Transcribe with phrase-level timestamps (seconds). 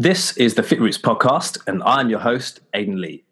[0.00, 3.22] This is the Fit Roots podcast, and I'm your host, Aidan Lee.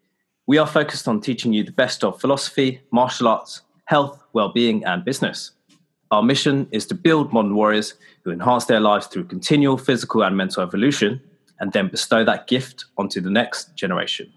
[0.45, 5.03] We are focused on teaching you the best of philosophy, martial arts, health, well-being, and
[5.03, 5.53] business.
[6.11, 10.37] Our mission is to build modern warriors who enhance their lives through continual physical and
[10.37, 11.19] mental evolution,
[11.59, 14.31] and then bestow that gift onto the next generation.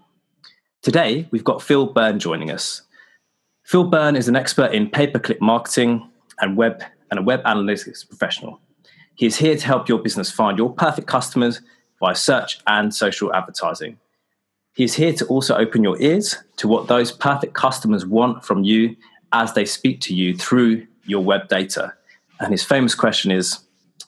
[0.81, 2.81] Today, we've got Phil Byrne joining us.
[3.61, 6.09] Phil Byrne is an expert in pay-per-click marketing
[6.39, 6.81] and web
[7.11, 8.59] and a web analytics professional.
[9.13, 11.61] He is here to help your business find your perfect customers
[12.03, 13.97] via search and social advertising.
[14.73, 18.65] He is here to also open your ears to what those perfect customers want from
[18.65, 18.97] you
[19.31, 21.93] as they speak to you through your web data.
[22.41, 23.59] And his famous question is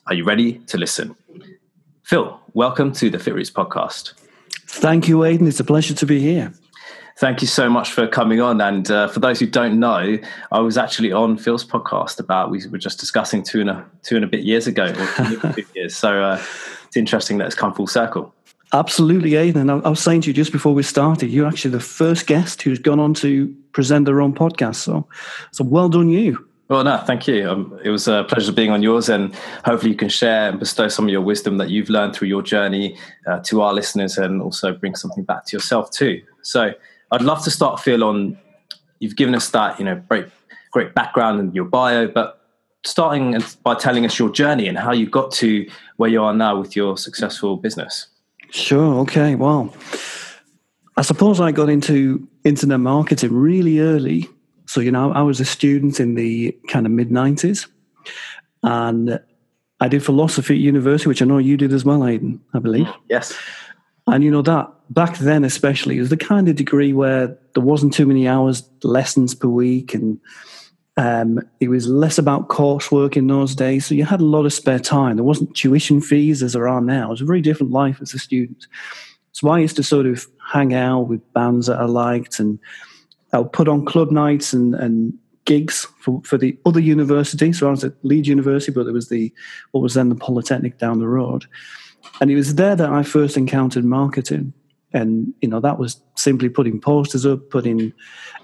[0.08, 1.16] Are you ready to listen?
[2.02, 4.12] Phil, welcome to the Fit Roots podcast.
[4.66, 5.46] Thank you, Aidan.
[5.46, 6.52] It's a pleasure to be here.
[7.18, 8.60] Thank you so much for coming on.
[8.60, 10.18] And uh, for those who don't know,
[10.52, 14.16] I was actually on Phil's podcast about we were just discussing two and a two
[14.16, 15.96] and a bit years ago, or two years.
[15.96, 16.44] So uh,
[16.86, 18.34] it's interesting that it's come full circle.
[18.72, 19.70] Absolutely, Aidan.
[19.70, 22.62] I, I was saying to you just before we started, you're actually the first guest
[22.62, 24.76] who's gone on to present their own podcast.
[24.76, 25.06] So,
[25.52, 26.46] so well done, you.
[26.68, 27.48] Well, no, thank you.
[27.48, 29.32] Um, it was a pleasure being on yours, and
[29.64, 32.42] hopefully you can share and bestow some of your wisdom that you've learned through your
[32.42, 36.20] journey uh, to our listeners, and also bring something back to yourself too.
[36.42, 36.72] So,
[37.12, 38.36] I'd love to start, Phil, on
[38.98, 40.26] you've given us that, you know, great,
[40.72, 42.35] great background and your bio, but
[42.86, 46.58] starting by telling us your journey and how you got to where you are now
[46.58, 48.06] with your successful business.
[48.50, 49.00] Sure.
[49.00, 49.34] Okay.
[49.34, 49.74] Well,
[50.96, 54.28] I suppose I got into internet marketing really early.
[54.66, 57.68] So, you know, I was a student in the kind of mid 90s
[58.62, 59.20] and
[59.80, 62.86] I did philosophy at university, which I know you did as well, Aidan, I believe.
[62.86, 63.38] Mm, yes.
[64.06, 67.62] And, you know, that back then, especially, it was the kind of degree where there
[67.62, 70.18] wasn't too many hours lessons per week, and
[70.96, 73.84] um, it was less about coursework in those days.
[73.84, 75.16] So you had a lot of spare time.
[75.16, 77.08] There wasn't tuition fees as there are now.
[77.08, 78.66] It was a very different life as a student.
[79.32, 82.58] So I used to sort of hang out with bands that I liked, and
[83.34, 85.12] I would put on club nights and, and
[85.44, 87.52] gigs for, for the other university.
[87.52, 89.32] So I was at Leeds University, but there was the
[89.72, 91.44] what was then the Polytechnic down the road.
[92.22, 94.54] And it was there that I first encountered marketing
[94.96, 97.92] and you know that was simply putting posters up, putting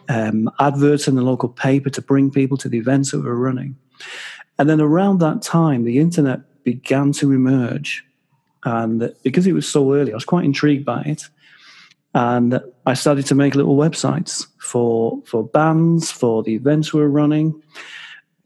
[0.09, 3.37] um, adverts in the local paper to bring people to the events that we were
[3.37, 3.77] running.
[4.59, 8.05] And then around that time, the internet began to emerge,
[8.65, 11.25] and because it was so early, I was quite intrigued by it.
[12.15, 17.09] And I started to make little websites for for bands, for the events we were
[17.09, 17.61] running,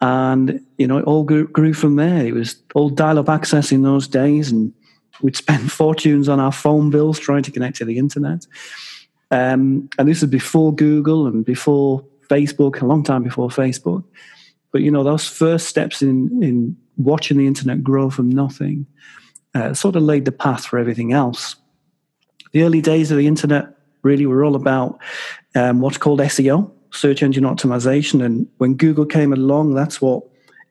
[0.00, 2.24] and you know it all grew, grew from there.
[2.24, 4.72] It was all dial-up access in those days, and
[5.22, 8.46] We'd spend fortunes on our phone bills trying to connect to the internet.
[9.30, 14.04] Um, and this is before Google and before Facebook, a long time before Facebook.
[14.72, 18.86] But you know, those first steps in in watching the internet grow from nothing
[19.54, 21.56] uh, sort of laid the path for everything else.
[22.52, 23.66] The early days of the internet
[24.02, 24.98] really were all about
[25.54, 28.24] um, what's called SEO, search engine optimization.
[28.24, 30.24] And when Google came along, that's what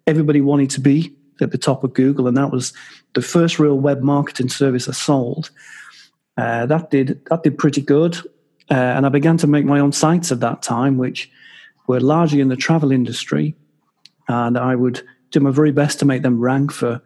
[0.07, 2.73] everybody wanted to be at the top of Google, and that was
[3.13, 5.49] the first real web marketing service I sold.
[6.37, 8.17] Uh, that did that did pretty good,
[8.72, 11.30] uh, and I began to make my own sites at that time, which
[11.88, 13.56] were largely in the travel industry,
[14.28, 17.02] and I would do my very best to make them rank for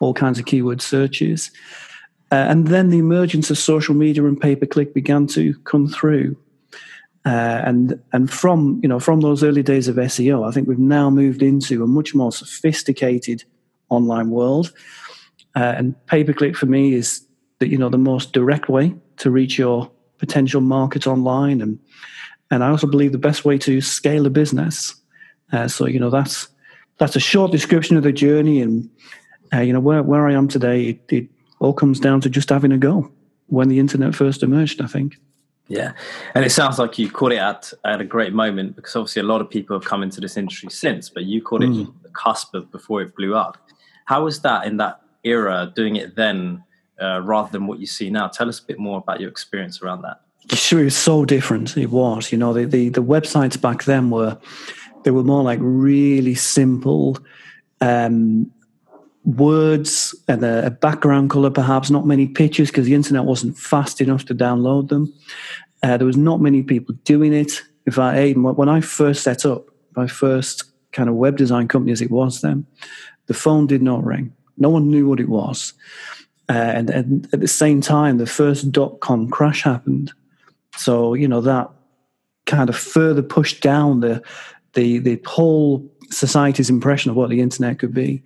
[0.00, 1.50] all kinds of keyword searches.
[2.30, 5.88] Uh, and then the emergence of social media and pay per click began to come
[5.88, 6.36] through.
[7.24, 10.78] Uh, and and from you know from those early days of SEO, I think we've
[10.78, 13.44] now moved into a much more sophisticated
[13.88, 14.72] online world.
[15.56, 17.26] Uh, and pay per click for me is
[17.58, 21.78] that you know the most direct way to reach your potential market online, and
[22.50, 24.94] and I also believe the best way to scale a business.
[25.52, 26.48] Uh, so you know that's
[26.98, 28.88] that's a short description of the journey, and
[29.52, 30.88] uh, you know where where I am today.
[30.90, 31.28] It, it
[31.60, 33.10] all comes down to just having a go
[33.46, 34.80] when the internet first emerged.
[34.80, 35.16] I think.
[35.68, 35.92] Yeah,
[36.34, 39.26] and it sounds like you caught it at at a great moment because obviously a
[39.26, 41.92] lot of people have come into this industry since, but you caught it mm.
[42.02, 43.58] the cusp of before it blew up.
[44.06, 46.64] How was that in that era, doing it then
[47.00, 48.28] uh, rather than what you see now?
[48.28, 50.20] Tell us a bit more about your experience around that.
[50.56, 51.76] Sure, it was so different.
[51.76, 54.38] It was, you know, the, the, the websites back then were
[55.04, 57.18] they were more like really simple
[57.80, 58.50] um,
[59.24, 64.00] words and a, a, background color, perhaps not many pictures because the internet wasn't fast
[64.00, 65.12] enough to download them.
[65.82, 67.62] Uh, there was not many people doing it.
[67.86, 69.66] In fact, Aidan, when I first set up
[69.96, 72.66] my first kind of web design company as it was then,
[73.26, 74.32] the phone did not ring.
[74.56, 75.74] No one knew what it was.
[76.48, 80.12] Uh, and, and, at the same time, the first dot com crash happened.
[80.76, 81.70] So, you know, that
[82.46, 84.22] kind of further pushed down the,
[84.72, 88.22] the, the whole society's impression of what the internet could be.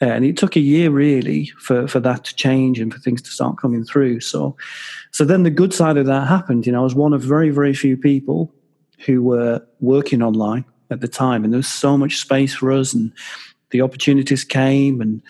[0.00, 3.30] And it took a year really for, for that to change and for things to
[3.30, 4.20] start coming through.
[4.20, 4.56] So,
[5.12, 6.66] so then the good side of that happened.
[6.66, 8.52] You know, I was one of very, very few people
[9.06, 12.92] who were working online at the time, and there was so much space for us,
[12.92, 13.12] and
[13.70, 15.22] the opportunities came, and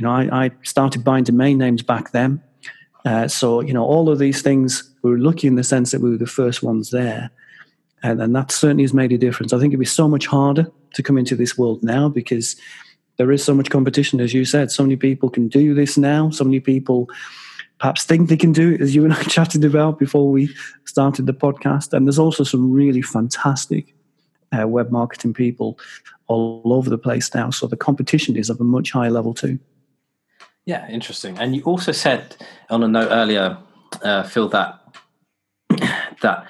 [0.00, 2.42] you know, I, I started buying domain names back then.
[3.04, 6.00] Uh, so, you know, all of these things, we were lucky in the sense that
[6.00, 7.30] we were the first ones there.
[8.02, 9.52] And, and that certainly has made a difference.
[9.52, 12.56] I think it'd be so much harder to come into this world now because
[13.18, 14.70] there is so much competition, as you said.
[14.70, 16.30] So many people can do this now.
[16.30, 17.10] So many people
[17.78, 20.48] perhaps think they can do it, as you and I chatted about before we
[20.86, 21.92] started the podcast.
[21.92, 23.94] And there's also some really fantastic
[24.58, 25.78] uh, web marketing people
[26.26, 27.50] all over the place now.
[27.50, 29.58] So the competition is of a much higher level too.
[30.70, 31.36] Yeah, interesting.
[31.36, 32.36] And you also said
[32.68, 33.58] on a note earlier,
[34.02, 34.80] uh, Phil, that
[36.22, 36.46] that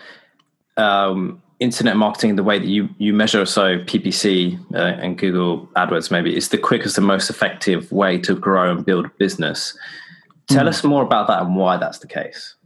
[0.76, 6.10] um, internet marketing, the way that you you measure, so PPC uh, and Google AdWords,
[6.10, 9.74] maybe is the quickest and most effective way to grow and build a business.
[10.48, 10.68] Tell mm.
[10.68, 12.56] us more about that and why that's the case.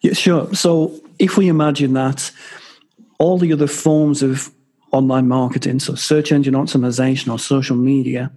[0.00, 0.54] Yeah, sure.
[0.54, 2.30] So if we imagine that
[3.18, 4.50] all the other forms of
[4.92, 8.32] online marketing, so search engine optimization or social media,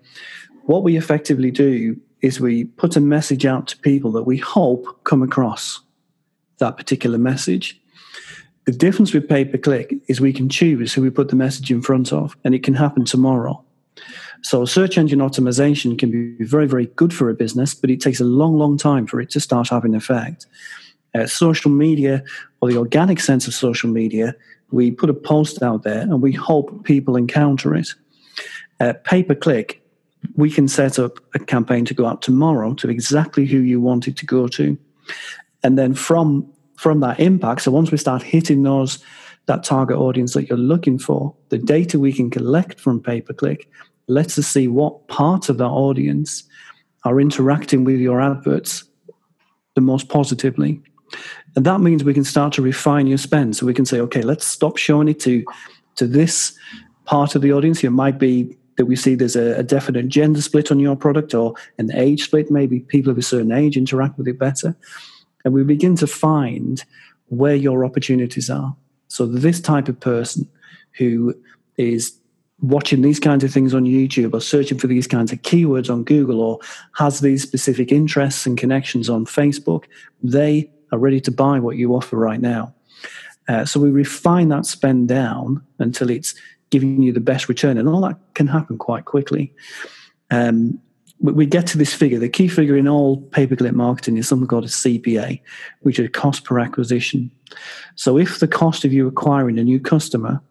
[0.63, 5.03] what we effectively do is we put a message out to people that we hope
[5.03, 5.81] come across
[6.59, 7.79] that particular message.
[8.65, 11.71] The difference with pay per click is we can choose who we put the message
[11.71, 13.63] in front of, and it can happen tomorrow.
[14.43, 18.19] So, search engine optimization can be very, very good for a business, but it takes
[18.19, 20.45] a long, long time for it to start having effect.
[21.15, 22.23] Uh, social media,
[22.61, 24.35] or the organic sense of social media,
[24.71, 27.89] we put a post out there and we hope people encounter it.
[28.79, 29.81] Uh, pay per click
[30.35, 34.07] we can set up a campaign to go out tomorrow to exactly who you want
[34.07, 34.77] it to go to.
[35.63, 38.99] And then from from that impact, so once we start hitting those
[39.47, 43.33] that target audience that you're looking for, the data we can collect from pay per
[43.33, 43.69] click
[44.07, 46.43] lets us see what part of that audience
[47.03, 48.83] are interacting with your adverts
[49.75, 50.81] the most positively.
[51.55, 53.55] And that means we can start to refine your spend.
[53.55, 55.43] So we can say, okay, let's stop showing it to,
[55.95, 56.57] to this
[57.05, 57.83] part of the audience.
[57.83, 61.33] It might be that we see there's a, a, definite gender split on your product
[61.33, 62.49] or an age split.
[62.49, 64.75] Maybe people of a certain age interact with it better.
[65.43, 66.83] And we begin to find
[67.27, 68.75] where your opportunities are.
[69.07, 70.47] So, this type of person
[70.97, 71.33] who
[71.77, 72.17] is
[72.61, 76.03] watching these kinds of things on YouTube or searching for these kinds of keywords on
[76.03, 76.59] Google or
[76.95, 79.83] has these specific interests and connections on Facebook,
[80.23, 82.73] they are ready to buy what you offer right now.
[83.47, 86.33] Uh, so we refine that spend down until it's
[86.69, 87.77] giving you the best return.
[87.77, 89.53] And all that can happen quite quickly.
[90.31, 90.79] Um,
[91.19, 92.19] we get to this figure.
[92.19, 95.41] The key figure in all pay per click marketing is something called a CPA,
[95.81, 97.31] which is cost per acquisition.
[97.95, 100.41] So if the cost of you acquiring a new customer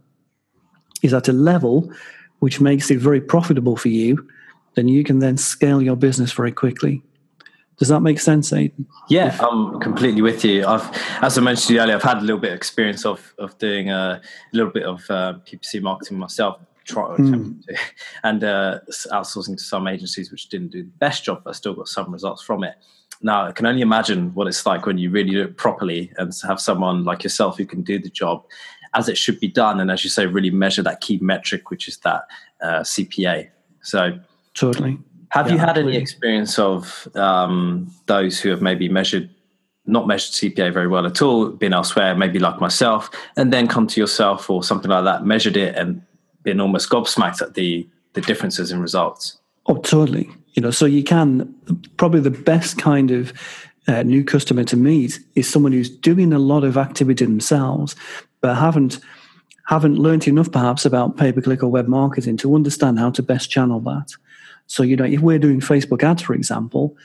[1.02, 1.92] is at a level
[2.40, 4.26] which makes it very profitable for you,
[4.74, 7.02] then you can then scale your business very quickly.
[7.78, 8.86] Does that make sense, Aidan?
[9.08, 10.66] Yeah, I'm completely with you.
[10.66, 10.88] I've,
[11.20, 14.20] as I mentioned earlier, I've had a little bit of experience of of doing a,
[14.22, 17.60] a little bit of uh, PPC marketing myself, try, mm.
[18.24, 18.80] and uh,
[19.12, 22.10] outsourcing to some agencies which didn't do the best job, but I still got some
[22.10, 22.76] results from it.
[23.22, 26.32] Now, I can only imagine what it's like when you really do it properly and
[26.46, 28.44] have someone like yourself who can do the job
[28.94, 31.88] as it should be done, and as you say, really measure that key metric, which
[31.88, 32.22] is that
[32.62, 33.48] uh, CPA.
[33.82, 34.18] So,
[34.54, 34.98] totally.
[35.30, 35.94] Have yeah, you had absolutely.
[35.94, 39.28] any experience of um, those who have maybe measured,
[39.86, 43.86] not measured CPA very well at all, been elsewhere, maybe like myself, and then come
[43.88, 46.02] to yourself or something like that, measured it, and
[46.42, 49.38] been almost gobsmacked at the the differences in results?
[49.66, 50.28] Oh, totally.
[50.54, 51.54] You know, so you can
[51.98, 53.32] probably the best kind of
[53.88, 57.94] uh, new customer to meet is someone who's doing a lot of activity themselves,
[58.40, 58.98] but haven't
[59.66, 63.22] haven't learned enough perhaps about pay per click or web marketing to understand how to
[63.22, 64.12] best channel that.
[64.66, 66.96] So, you know, if we're doing Facebook ads, for example,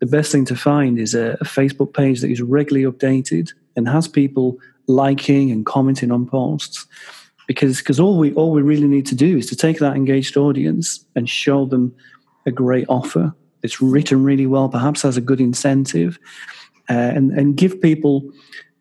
[0.00, 3.88] the best thing to find is a, a Facebook page that is regularly updated and
[3.88, 6.86] has people liking and commenting on posts.
[7.46, 10.36] Because because all we all we really need to do is to take that engaged
[10.36, 11.94] audience and show them
[12.46, 16.18] a great offer that's written really well, perhaps has a good incentive,
[16.88, 18.30] uh, and and give people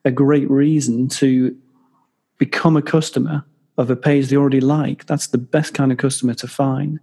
[0.06, 1.56] a great reason to
[2.38, 3.44] become a customer
[3.78, 5.06] of a page they already like.
[5.06, 7.00] That's the best kind of customer to find.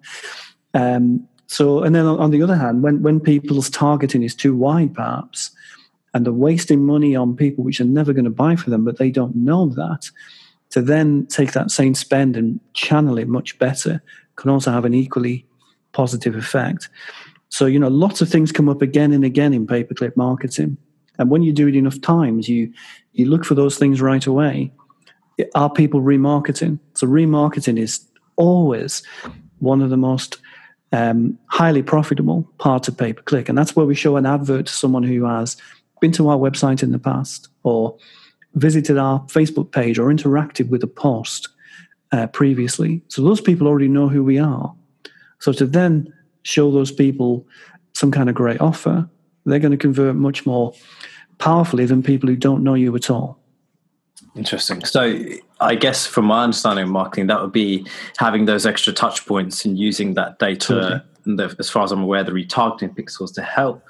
[0.75, 4.95] Um, so, and then on the other hand, when, when people's targeting is too wide,
[4.95, 5.51] perhaps,
[6.13, 8.99] and they're wasting money on people which are never going to buy for them, but
[8.99, 10.11] they don't know that,
[10.71, 14.03] to then take that same spend and channel it much better
[14.37, 15.47] can also have an equally
[15.93, 16.89] positive effect.
[17.49, 20.17] So, you know, lots of things come up again and again in pay per click
[20.17, 20.77] marketing.
[21.19, 22.73] And when you do it enough times, you,
[23.13, 24.73] you look for those things right away.
[25.55, 26.79] Are people remarketing?
[26.95, 28.07] So, remarketing is
[28.37, 29.03] always
[29.59, 30.39] one of the most
[30.93, 33.49] um, highly profitable part of pay per click.
[33.49, 35.57] And that's where we show an advert to someone who has
[36.01, 37.97] been to our website in the past or
[38.55, 41.49] visited our Facebook page or interacted with a post
[42.13, 43.03] uh, previously.
[43.09, 44.75] So those people already know who we are.
[45.41, 47.47] So to then show those people
[47.93, 49.09] some kind of great offer,
[49.45, 50.73] they're going to convert much more
[51.39, 53.39] powerfully than people who don't know you at all.
[54.37, 54.85] Interesting.
[54.85, 55.25] So,
[55.61, 59.65] I guess from my understanding of marketing, that would be having those extra touch points
[59.65, 61.05] and using that data.
[61.25, 63.89] And the, as far as I'm aware, the retargeting pixels to help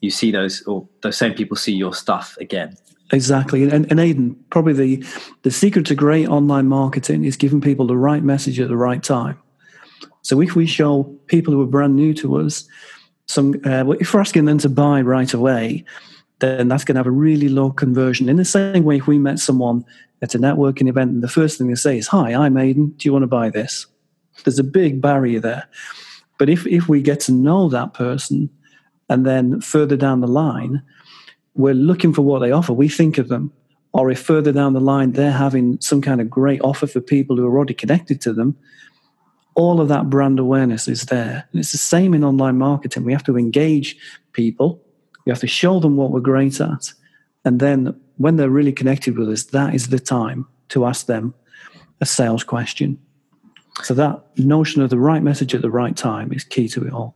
[0.00, 2.76] you see those, or those same people see your stuff again.
[3.12, 3.64] Exactly.
[3.64, 5.06] And, and Aidan, probably the,
[5.42, 9.02] the secret to great online marketing is giving people the right message at the right
[9.02, 9.38] time.
[10.22, 12.68] So if we show people who are brand new to us,
[13.26, 15.84] some uh, if we're asking them to buy right away,
[16.40, 18.28] then that's going to have a really low conversion.
[18.28, 19.84] In the same way, if we met someone
[20.22, 23.08] at a networking event and the first thing they say is, Hi, I'm Aidan, do
[23.08, 23.86] you want to buy this?
[24.44, 25.68] There's a big barrier there.
[26.38, 28.50] But if, if we get to know that person
[29.08, 30.82] and then further down the line,
[31.54, 33.52] we're looking for what they offer, we think of them.
[33.92, 37.36] Or if further down the line they're having some kind of great offer for people
[37.36, 38.56] who are already connected to them,
[39.54, 41.48] all of that brand awareness is there.
[41.50, 43.04] And it's the same in online marketing.
[43.04, 43.96] We have to engage
[44.34, 44.82] people
[45.26, 46.92] we have to show them what we're great at.
[47.44, 51.34] And then when they're really connected with us, that is the time to ask them
[52.00, 52.98] a sales question.
[53.82, 56.92] So that notion of the right message at the right time is key to it
[56.92, 57.14] all.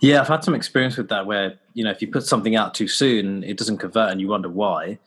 [0.00, 2.74] Yeah, I've had some experience with that where, you know, if you put something out
[2.74, 4.98] too soon, it doesn't convert and you wonder why.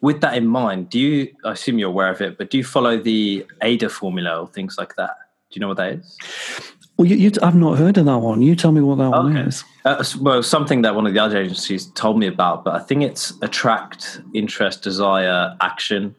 [0.00, 2.64] With that in mind, do you, I assume you're aware of it, but do you
[2.64, 5.16] follow the AIDA formula or things like that?
[5.50, 6.18] Do you know what that is?
[6.98, 8.42] Well, you, you, I've not heard of that one.
[8.42, 9.18] You tell me what that okay.
[9.18, 9.62] one is.
[9.84, 13.02] Uh, well, something that one of the other agencies told me about, but I think
[13.02, 16.16] it's attract, interest, desire, action.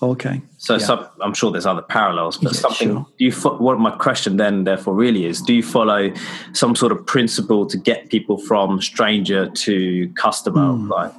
[0.00, 0.40] Okay.
[0.56, 0.86] So yeah.
[0.86, 2.88] some, I'm sure there's other parallels, but yeah, something.
[2.88, 3.06] Sure.
[3.18, 3.32] Do you?
[3.32, 6.12] What my question then, therefore, really is: Do you follow
[6.52, 10.60] some sort of principle to get people from stranger to customer?
[10.60, 10.90] Mm.
[10.90, 11.12] Right.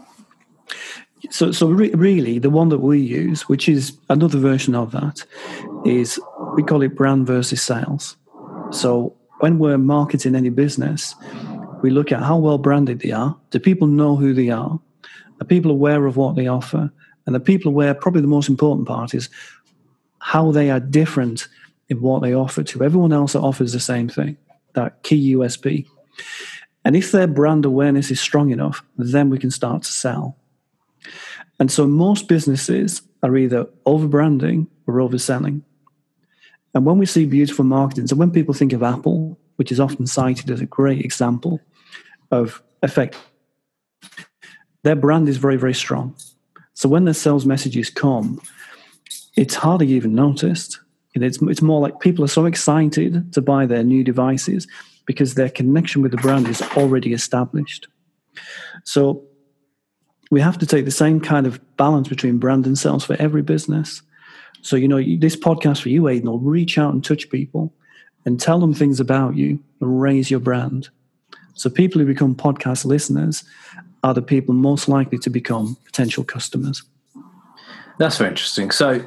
[1.30, 5.24] So, so re- really, the one that we use, which is another version of that,
[5.86, 6.20] is
[6.56, 8.16] we call it brand versus sales.
[8.72, 11.16] So when we're marketing any business,
[11.82, 13.38] we look at how well branded they are.
[13.50, 14.80] Do people know who they are?
[15.40, 16.92] Are people aware of what they offer?
[17.26, 19.30] And the people aware, probably the most important part is
[20.20, 21.48] how they are different
[21.90, 24.38] in what they offer to everyone else that offers the same thing,
[24.74, 25.86] that key USP.
[26.86, 30.38] And if their brand awareness is strong enough, then we can start to sell.
[31.60, 35.62] And so most businesses are either over branding or overselling.
[36.74, 40.08] And when we see beautiful marketing, so when people think of Apple, which is often
[40.08, 41.60] cited as a great example
[42.32, 43.18] of effect,
[44.84, 46.16] their brand is very, very strong.
[46.74, 48.42] So when their sales messages come,
[49.36, 50.80] it's hardly even noticed.
[51.14, 54.68] And It's, it's more like people are so excited to buy their new devices
[55.06, 57.88] because their connection with the brand is already established.
[58.86, 59.24] So
[60.32, 63.42] we have to take the same kind of balance between brand and sales for every
[63.42, 64.02] business.
[64.62, 67.74] So, you know, this podcast for you, Aidan, will reach out and touch people
[68.26, 70.90] and tell them things about you and raise your brand.
[71.54, 73.44] So, people who become podcast listeners
[74.04, 76.84] are the people most likely to become potential customers.
[77.98, 78.72] That's very interesting.
[78.72, 79.04] So,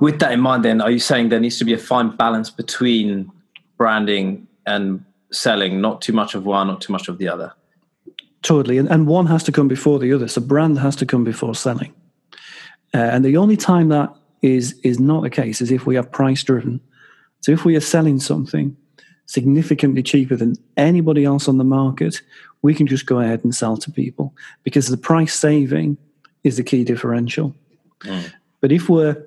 [0.00, 2.50] with that in mind, then, are you saying there needs to be a fine balance
[2.50, 3.30] between
[3.76, 7.52] branding and selling, not too much of one, not too much of the other?
[8.42, 8.78] Totally.
[8.78, 10.28] And, and one has to come before the other.
[10.28, 11.92] So, brand has to come before selling.
[12.94, 16.02] Uh, and the only time that is is not the case as if we are
[16.02, 16.80] price driven.
[17.40, 18.76] So if we are selling something
[19.26, 22.20] significantly cheaper than anybody else on the market,
[22.62, 25.96] we can just go ahead and sell to people because the price saving
[26.44, 27.54] is the key differential.
[28.00, 28.32] Mm.
[28.60, 29.24] But if we're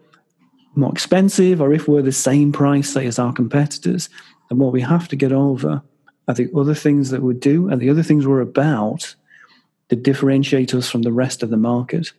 [0.75, 4.09] more expensive or if we're the same price, say, as our competitors,
[4.49, 5.81] then what we have to get over
[6.27, 9.15] are the other things that we do and the other things we're about
[9.89, 12.11] that differentiate us from the rest of the market.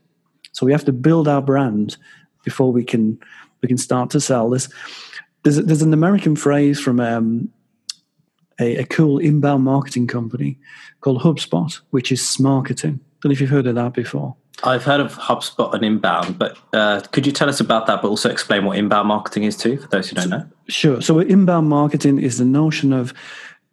[0.53, 1.97] So we have to build our brand
[2.47, 3.19] before we can
[3.61, 4.71] we can start to sell this.
[5.43, 7.51] There's there's an American phrase from um,
[8.59, 10.59] a, a, cool inbound marketing company
[11.01, 12.95] called HubSpot, which is smarketing.
[12.95, 14.35] I don't know if you've heard of that before.
[14.65, 18.09] I've heard of HubSpot and inbound, but uh, could you tell us about that, but
[18.09, 20.47] also explain what inbound marketing is too, for those who don't know?
[20.69, 21.03] Sure.
[21.03, 23.13] So, inbound marketing is the notion of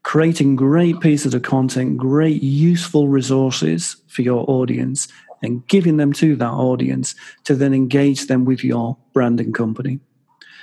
[0.01, 5.07] creating great pieces of content, great useful resources for your audience,
[5.43, 9.99] and giving them to that audience to then engage them with your branding company.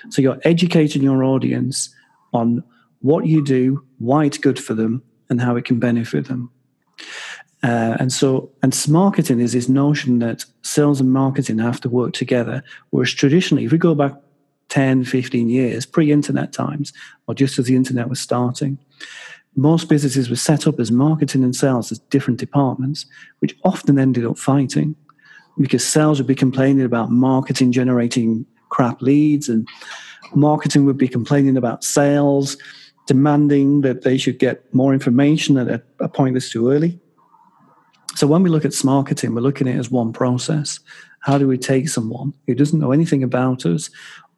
[0.09, 1.95] So you're educating your audience
[2.33, 2.65] on
[3.03, 6.51] what you do, why it's good for them, and how it can benefit them.
[7.63, 12.15] Uh, and so, and marketing is this notion that sales and marketing have to work
[12.15, 12.63] together.
[12.89, 14.15] Whereas traditionally, if we go back
[14.71, 16.93] 10, 15 years, pre internet times,
[17.27, 18.79] or just as the internet was starting,
[19.61, 23.05] most businesses were set up as marketing and sales as different departments,
[23.41, 24.97] which often ended up fighting
[25.61, 29.69] because sales would be complaining about marketing generating crap leads, and
[30.35, 32.57] marketing would be complaining about sales,
[33.07, 36.99] demanding that they should get more information at a, point that's too early.
[38.15, 40.81] So when we look at marketing, we're looking at it as one process.
[41.21, 43.91] How do we take someone who doesn't know anything about us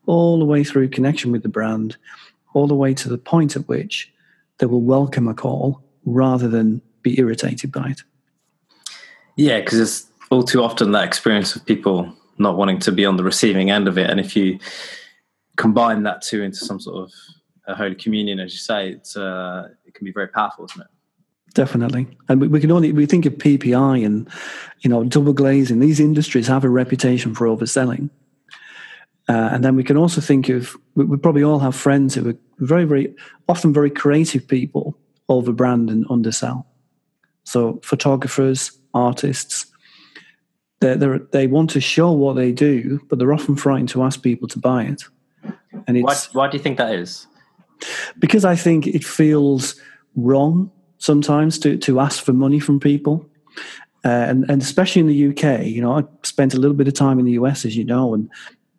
[0.07, 1.97] all the way through connection with the brand,
[2.55, 4.12] all the way to the point at which
[4.63, 8.03] they will welcome a call rather than be irritated by it.
[9.35, 13.17] Yeah, because it's all too often that experience of people not wanting to be on
[13.17, 14.09] the receiving end of it.
[14.09, 14.61] And if you
[15.57, 17.13] combine that too into some sort of
[17.67, 20.87] a holy communion, as you say, it's, uh, it can be very powerful, isn't it?
[21.55, 24.27] Definitely, and we, we can only we think of PPI and
[24.81, 25.81] you know double glazing.
[25.81, 28.09] These industries have a reputation for overselling,
[29.29, 32.29] uh, and then we can also think of we, we, probably all have friends who
[32.29, 33.15] are very, very
[33.49, 34.99] often very creative people
[35.29, 36.67] over brand and undersell.
[37.45, 39.67] So photographers, artists,
[40.81, 40.97] they
[41.31, 44.59] they want to show what they do, but they're often frightened to ask people to
[44.59, 45.03] buy it.
[45.87, 47.27] And it's, why, why do you think that is?
[48.19, 49.81] Because I think it feels
[50.17, 53.29] wrong sometimes to, to ask for money from people.
[54.05, 56.95] Uh, and, and especially in the UK, you know, I spent a little bit of
[56.95, 58.29] time in the US, as you know, and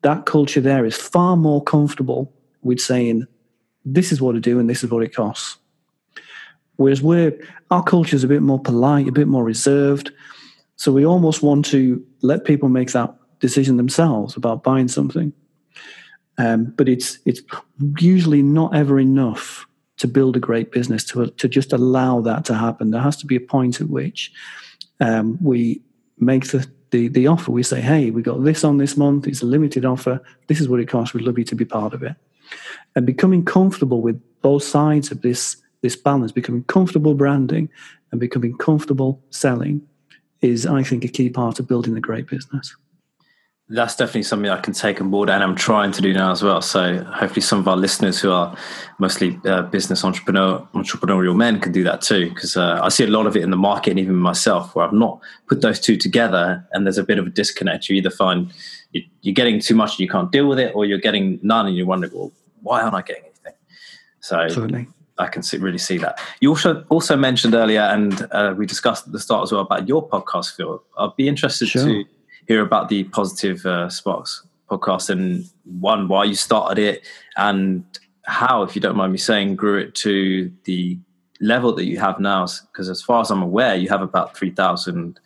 [0.03, 2.31] that culture there is far more comfortable
[2.61, 3.25] with saying,
[3.85, 5.57] this is what I do and this is what it costs.
[6.75, 7.37] Whereas we're,
[7.71, 10.11] our culture is a bit more polite, a bit more reserved.
[10.75, 15.33] So we almost want to let people make that decision themselves about buying something.
[16.37, 17.41] Um, but it's, it's
[17.99, 19.67] usually not ever enough
[19.97, 22.91] to build a great business to, to just allow that to happen.
[22.91, 24.31] There has to be a point at which
[24.99, 25.81] um, we
[26.17, 27.51] make the the, the offer.
[27.51, 29.27] We say, hey, we got this on this month.
[29.27, 30.21] It's a limited offer.
[30.47, 31.13] This is what it costs.
[31.13, 32.15] We'd love you to be part of it.
[32.95, 37.67] And becoming comfortable with both sides of this this balance, becoming comfortable branding
[38.11, 39.81] and becoming comfortable selling
[40.39, 42.73] is, I think, a key part of building a great business
[43.73, 46.43] that's definitely something I can take on board, and I'm trying to do now as
[46.43, 46.61] well.
[46.61, 48.55] So hopefully, some of our listeners who are
[48.99, 52.29] mostly uh, business entrepreneur entrepreneurial men can do that too.
[52.29, 54.85] Because uh, I see a lot of it in the market, and even myself, where
[54.85, 57.89] I've not put those two together, and there's a bit of a disconnect.
[57.89, 58.53] You either find
[59.21, 61.75] you're getting too much and you can't deal with it, or you're getting none and
[61.75, 63.53] you're wondering, well, why aren't I getting anything?
[64.19, 64.87] So Absolutely.
[65.17, 66.19] I can see, really see that.
[66.41, 69.87] You also also mentioned earlier, and uh, we discussed at the start as well about
[69.87, 70.83] your podcast, Phil.
[70.97, 71.85] I'd be interested sure.
[71.85, 72.05] to
[72.47, 77.05] hear about the Positive uh, Sparks podcast and one, why you started it
[77.37, 77.83] and
[78.23, 80.97] how, if you don't mind me saying, grew it to the
[81.41, 82.47] level that you have now.
[82.71, 85.19] Because as far as I'm aware, you have about 3,000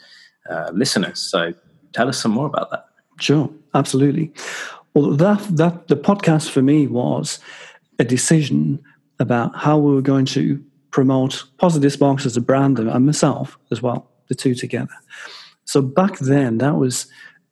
[0.49, 1.19] uh, listeners.
[1.19, 1.53] So
[1.93, 2.87] tell us some more about that.
[3.19, 4.31] Sure, absolutely.
[4.93, 7.39] Well, that, that the podcast for me was
[7.99, 8.83] a decision
[9.19, 13.81] about how we were going to promote Positive Sparks as a brand and myself as
[13.81, 14.93] well, the two together.
[15.67, 17.07] So back then, that was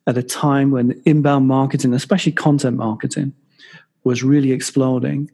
[0.06, 3.34] at a time when inbound marketing, especially content marketing,
[4.04, 5.30] was really exploding.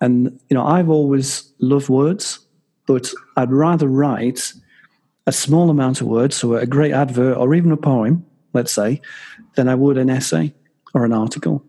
[0.00, 2.40] And you know, I've always loved words,
[2.86, 4.52] but I'd rather write
[5.26, 9.00] a small amount of words, so a great advert or even a poem, let's say,
[9.56, 10.54] than I would an essay
[10.94, 11.64] or an article.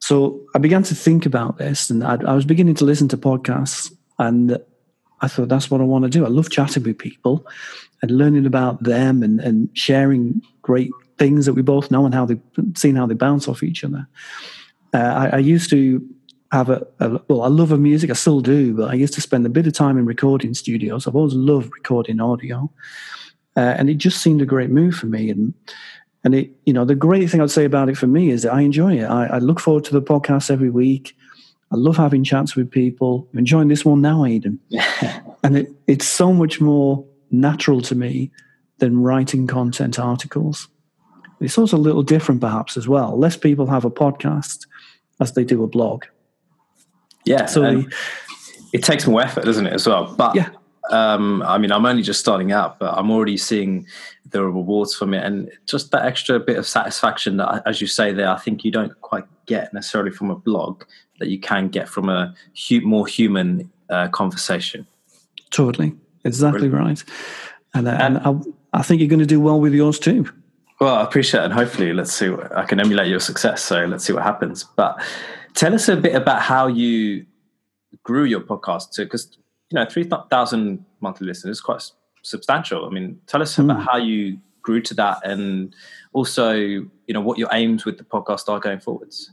[0.00, 3.16] So I began to think about this, and I, I was beginning to listen to
[3.16, 4.58] podcasts, and
[5.22, 6.24] I thought that's what I want to do.
[6.24, 7.46] I love chatting with people
[8.02, 12.26] and learning about them and, and sharing great things that we both know and how
[12.26, 12.38] they
[12.74, 14.06] seeing how they bounce off each other.
[14.92, 16.06] Uh, I, I, used to
[16.50, 19.20] have a, a, well, I love of music, I still do, but I used to
[19.20, 21.06] spend a bit of time in recording studios.
[21.06, 22.70] I've always loved recording audio,
[23.56, 25.30] uh, and it just seemed a great move for me.
[25.30, 25.54] And
[26.24, 28.52] and it, you know, the great thing I'd say about it for me is that
[28.52, 29.04] I enjoy it.
[29.04, 31.16] I, I look forward to the podcast every week.
[31.72, 33.28] I love having chats with people.
[33.32, 34.60] I'm enjoying this one now, Aidan.
[35.42, 38.30] and it, it's so much more natural to me
[38.78, 40.68] than writing content articles.
[41.40, 43.18] It's also a little different, perhaps, as well.
[43.18, 44.66] Less people have a podcast
[45.20, 46.04] as they do a blog.
[47.24, 47.46] Yeah.
[47.46, 47.84] So
[48.72, 50.14] it takes more effort, doesn't it, as well?
[50.14, 50.50] But yeah.
[50.92, 53.86] Um, I mean, I'm only just starting out, but I'm already seeing
[54.30, 58.12] the rewards from it, and just that extra bit of satisfaction that, as you say
[58.12, 60.84] there, I think you don't quite get necessarily from a blog
[61.18, 62.34] that you can get from a
[62.68, 64.86] hu- more human uh, conversation.
[65.50, 67.04] Totally, exactly Brilliant.
[67.04, 67.14] right,
[67.74, 70.30] and, uh, and, and I, I think you're going to do well with yours too.
[70.80, 72.28] Well, I appreciate it, and hopefully, let's see.
[72.28, 73.62] What, I can emulate your success.
[73.62, 74.64] So let's see what happens.
[74.64, 75.00] But
[75.54, 77.24] tell us a bit about how you
[78.02, 79.38] grew your podcast to because
[79.72, 81.82] you know three thousand monthly listeners is quite
[82.22, 82.84] substantial.
[82.86, 83.64] I mean, tell us mm.
[83.64, 83.82] about hmm.
[83.82, 85.74] how you grew to that, and
[86.12, 89.30] also you know what your aims with the podcast are going forwards.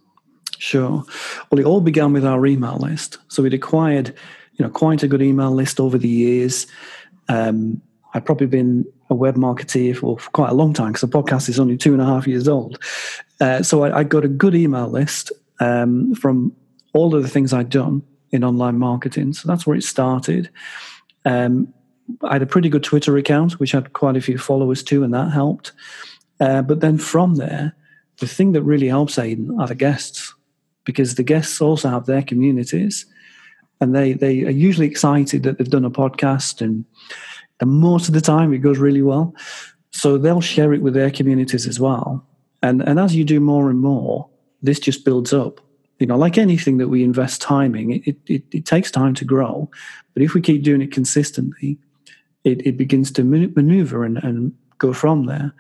[0.58, 1.04] Sure.
[1.50, 3.18] Well, it all began with our email list.
[3.30, 4.10] So we'd acquired,
[4.56, 6.68] you know, quite a good email list over the years.
[7.30, 7.82] Um,
[8.14, 11.48] I've probably been a web marketeer for, for quite a long time because the podcast
[11.48, 12.78] is only two and a half years old.
[13.40, 16.54] Uh, so I, I, got a good email list um, from
[16.94, 19.34] all of the things I'd done in online marketing.
[19.34, 20.50] So that's where it started.
[21.26, 21.74] Um,
[22.24, 25.14] I had a pretty good Twitter account, which had quite a few followers too, and
[25.14, 25.74] that helped.
[26.40, 27.76] Uh, but then from there,
[28.20, 30.34] the thing that really helps Aidan are the guests,
[30.86, 33.06] because the guests also have their communities,
[33.80, 36.86] and they they are usually excited that they've done a podcast, and,
[37.60, 39.34] and most of the time it goes really well.
[39.92, 42.26] So they'll share it with their communities as well.
[42.62, 44.30] And and as you do more and more,
[44.62, 45.62] this just builds up.
[46.00, 49.26] You know, like anything that we invest time in, it, it, it takes time to
[49.26, 49.70] grow.
[50.14, 51.78] But if we keep doing it consistently,
[52.44, 55.54] it, it begins to maneuver and, and go from there.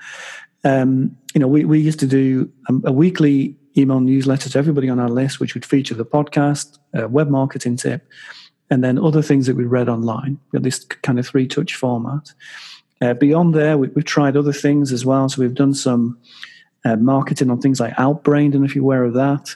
[0.63, 4.89] Um, you know, we, we used to do a, a, weekly email newsletter to everybody
[4.89, 8.07] on our list, which would feature the podcast, a web marketing tip,
[8.69, 10.37] and then other things that we read online.
[10.51, 12.33] We had this kind of three touch format.
[13.01, 15.29] Uh, beyond there, we, have tried other things as well.
[15.29, 16.17] So we've done some
[16.83, 19.55] uh, marketing on things like Outbrain, and if you're aware of that,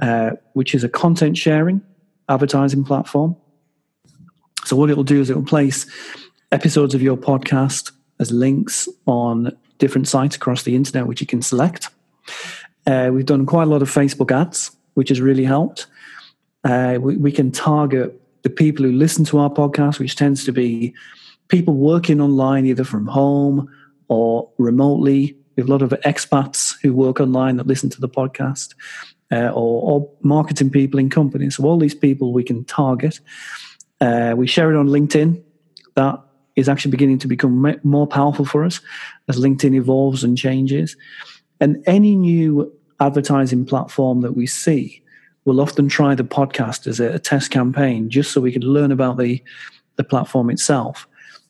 [0.00, 1.82] uh, which is a content sharing
[2.28, 3.36] advertising platform.
[4.64, 5.86] So what it'll do is it'll place
[6.52, 11.42] episodes of your podcast as links on different sites across the internet, which you can
[11.42, 11.88] select.
[12.86, 15.86] Uh, we've done quite a lot of Facebook ads, which has really helped.
[16.64, 20.52] Uh, we, we, can target the people who listen to our podcast, which tends to
[20.52, 20.94] be
[21.48, 23.68] people working online, either from home
[24.08, 25.36] or remotely.
[25.56, 28.74] We have a lot of expats who work online that listen to the podcast,
[29.32, 31.56] uh, or, or, marketing people in companies.
[31.56, 33.20] So all these people we can target.
[34.00, 35.40] Uh, we share it on LinkedIn.
[35.94, 36.20] That
[36.56, 38.80] is actually beginning to become more powerful for us
[39.28, 40.96] as LinkedIn evolves and changes.
[41.60, 45.02] And any new advertising platform that we see
[45.44, 48.92] we'll often try the podcast as a, a test campaign just so we can learn
[48.92, 49.42] about the,
[49.96, 51.06] the platform itself.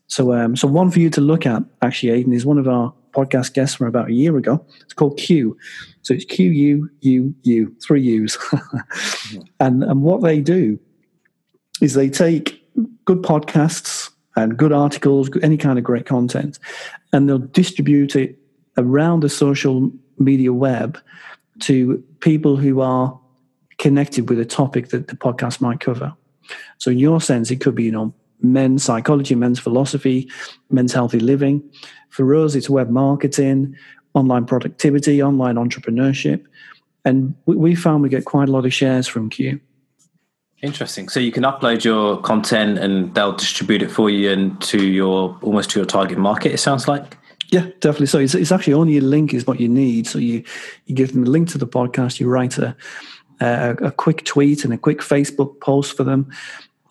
[0.06, 2.92] So, um, so one for you to look at, actually, Aidan, is one of our
[3.12, 4.64] podcast guests from about a year ago.
[4.80, 5.54] It's called Quuu.
[6.02, 8.36] So it's Q U U U, three U's.
[9.30, 9.42] Mm-hmm.
[9.60, 10.76] and, and what they do
[11.80, 12.60] is they take
[13.04, 16.58] good podcasts and good articles, any kind of great content,
[17.12, 18.38] and they'll distribute it
[18.76, 20.98] around the social media web
[21.60, 23.18] to people who are
[23.78, 26.12] connected with a topic that the podcast might cover.
[26.78, 30.30] So, in your sense, it could be, you know, men's psychology, men's philosophy,
[30.70, 31.62] men's healthy living.
[32.10, 33.76] For us, it's web marketing,
[34.14, 36.44] online productivity, online entrepreneurship.
[37.04, 39.60] And we found we get quite a lot of shares from Quuu.
[40.62, 41.08] Interesting.
[41.08, 45.38] So you can upload your content and they'll distribute it for you and to your
[45.40, 46.52] almost to your target market.
[46.52, 47.16] It sounds like.
[47.48, 48.06] Yeah, definitely.
[48.06, 50.06] So it's, it's actually only a link is what you need.
[50.06, 50.44] So you
[50.84, 52.20] you give them a link to the podcast.
[52.20, 52.76] You write a,
[53.40, 56.30] a a quick tweet and a quick Facebook post for them,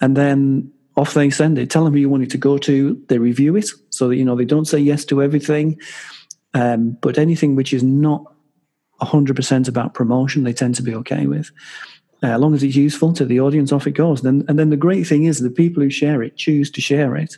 [0.01, 1.69] and then off they send it.
[1.69, 3.01] Tell them who you want it to go to.
[3.07, 5.79] They review it so that you know they don't say yes to everything,
[6.53, 8.23] um, but anything which is not
[9.01, 11.51] hundred percent about promotion, they tend to be okay with.
[12.21, 14.23] Uh, as long as it's useful to the audience, off it goes.
[14.23, 17.15] Then, and then the great thing is the people who share it choose to share
[17.15, 17.37] it.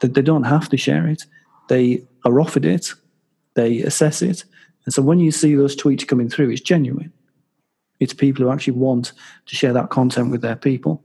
[0.00, 1.24] That they don't have to share it.
[1.68, 2.92] They are offered it.
[3.54, 4.44] They assess it.
[4.84, 7.12] And so when you see those tweets coming through, it's genuine.
[8.00, 9.12] It's people who actually want
[9.46, 11.02] to share that content with their people.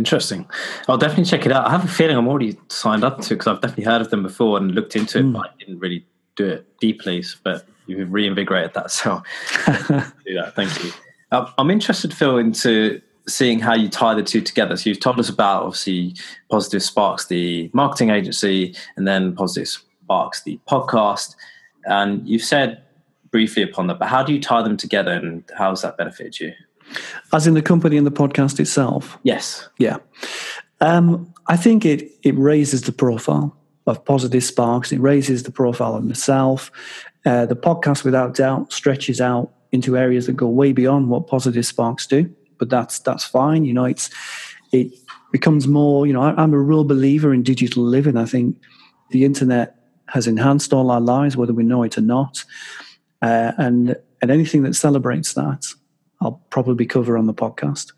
[0.00, 0.48] Interesting.
[0.88, 1.66] I'll definitely check it out.
[1.66, 4.22] I have a feeling I'm already signed up to because I've definitely heard of them
[4.22, 5.34] before and looked into it, mm.
[5.34, 7.22] but I didn't really do it deeply.
[7.44, 9.22] But you've reinvigorated that, so
[9.66, 10.54] do that.
[10.56, 10.90] Thank you.
[11.30, 14.74] I'm interested, Phil, into seeing how you tie the two together.
[14.74, 16.16] So you've told us about obviously
[16.50, 21.36] Positive Sparks, the marketing agency, and then Positive Sparks, the podcast.
[21.84, 22.82] And you've said
[23.30, 26.40] briefly upon that, but how do you tie them together and how has that benefited
[26.40, 26.54] you?
[27.32, 29.18] As in the company and the podcast itself?
[29.22, 29.68] Yes.
[29.78, 29.98] Yeah.
[30.80, 34.92] Um, I think it, it raises the profile of Positive Sparks.
[34.92, 36.70] It raises the profile of myself.
[37.26, 41.66] Uh, the podcast, without doubt, stretches out into areas that go way beyond what positive
[41.66, 42.34] sparks do.
[42.58, 43.64] But that's that's fine.
[43.64, 44.10] You know, it's
[44.72, 44.92] it
[45.32, 46.06] becomes more.
[46.06, 48.16] You know, I, I'm a real believer in digital living.
[48.16, 48.56] I think
[49.10, 49.76] the internet
[50.08, 52.44] has enhanced all our lives, whether we know it or not.
[53.22, 55.66] Uh, and and anything that celebrates that,
[56.20, 57.92] I'll probably cover on the podcast.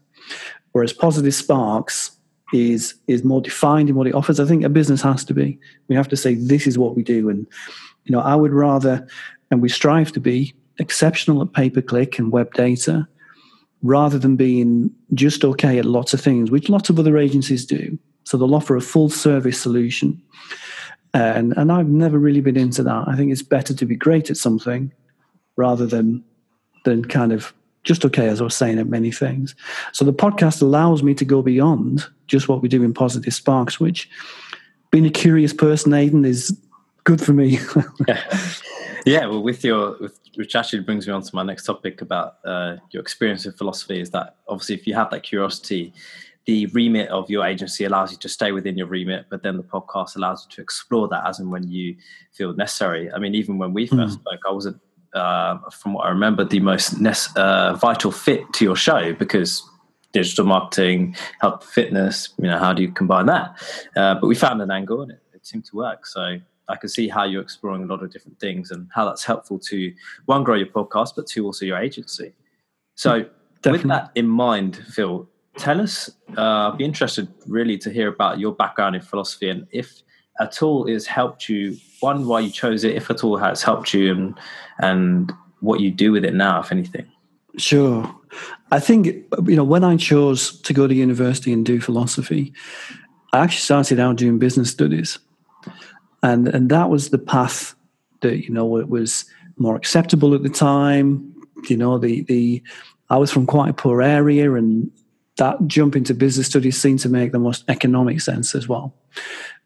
[0.72, 2.12] Whereas positive sparks
[2.52, 4.38] is is more defined in what it offers.
[4.38, 5.58] I think a business has to be.
[5.88, 7.46] We have to say this is what we do, and
[8.04, 9.06] you know, I would rather,
[9.50, 13.06] and we strive to be exceptional at pay per click and web data
[13.82, 17.98] rather than being just okay at lots of things, which lots of other agencies do.
[18.24, 20.22] So they'll offer a full service solution.
[21.14, 23.04] And, and I've never really been into that.
[23.08, 24.92] I think it's better to be great at something
[25.56, 26.24] rather than
[26.84, 27.52] than kind of
[27.84, 29.54] just okay, as I was saying at many things.
[29.92, 33.80] So the podcast allows me to go beyond just what we do in Positive Sparks,
[33.80, 34.08] which
[34.90, 36.56] being a curious person, Aidan, is
[37.04, 37.58] good for me.
[38.06, 38.38] yeah.
[39.06, 42.36] yeah, well, with your, with, which actually brings me on to my next topic about
[42.44, 45.92] uh, your experience with philosophy is that obviously if you have that curiosity,
[46.44, 49.62] the remit of your agency allows you to stay within your remit, but then the
[49.62, 51.96] podcast allows you to explore that as and when you
[52.32, 53.12] feel necessary.
[53.12, 54.20] I mean, even when we first mm.
[54.20, 54.80] spoke, I wasn't,
[55.14, 56.94] uh, from what I remember, the most
[57.36, 59.62] uh, vital fit to your show because
[60.12, 62.30] digital marketing, health, fitness.
[62.38, 63.62] You know, how do you combine that?
[63.96, 66.06] Uh, but we found an angle, and it, it seemed to work.
[66.06, 69.24] So I can see how you're exploring a lot of different things and how that's
[69.24, 69.92] helpful to
[70.26, 72.34] one grow your podcast, but two also your agency.
[72.94, 73.26] So.
[73.62, 73.90] Definitely.
[73.90, 78.40] With that in mind, Phil, tell us, uh, I'd be interested really to hear about
[78.40, 80.02] your background in philosophy and if
[80.40, 83.94] at all has helped you, one, why you chose it, if at all has helped
[83.94, 84.38] you and,
[84.80, 87.06] and what you do with it now, if anything.
[87.58, 88.12] Sure.
[88.70, 89.06] I think,
[89.46, 92.52] you know, when I chose to go to university and do philosophy,
[93.32, 95.18] I actually started out doing business studies.
[96.22, 97.74] And, and that was the path
[98.20, 99.26] that, you know, it was
[99.58, 101.34] more acceptable at the time.
[101.68, 102.62] You know, the, the,
[103.10, 104.90] I was from quite a poor area and
[105.36, 108.94] that jump into business studies seemed to make the most economic sense as well.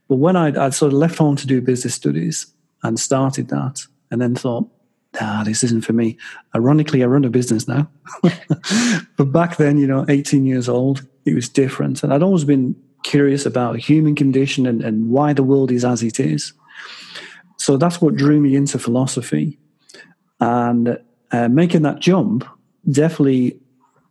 [0.08, 2.46] But when I'd, I'd sort of left home to do business studies
[2.82, 4.68] and started that, and then thought,
[5.20, 6.16] ah, this isn't for me.
[6.54, 7.88] Ironically, I run a business now.
[9.16, 12.02] but back then, you know, 18 years old, it was different.
[12.02, 15.84] And I'd always been curious about the human condition and, and why the world is
[15.84, 16.52] as it is.
[17.58, 19.58] So that's what drew me into philosophy.
[20.40, 20.98] And
[21.32, 22.44] uh, making that jump
[22.90, 23.58] definitely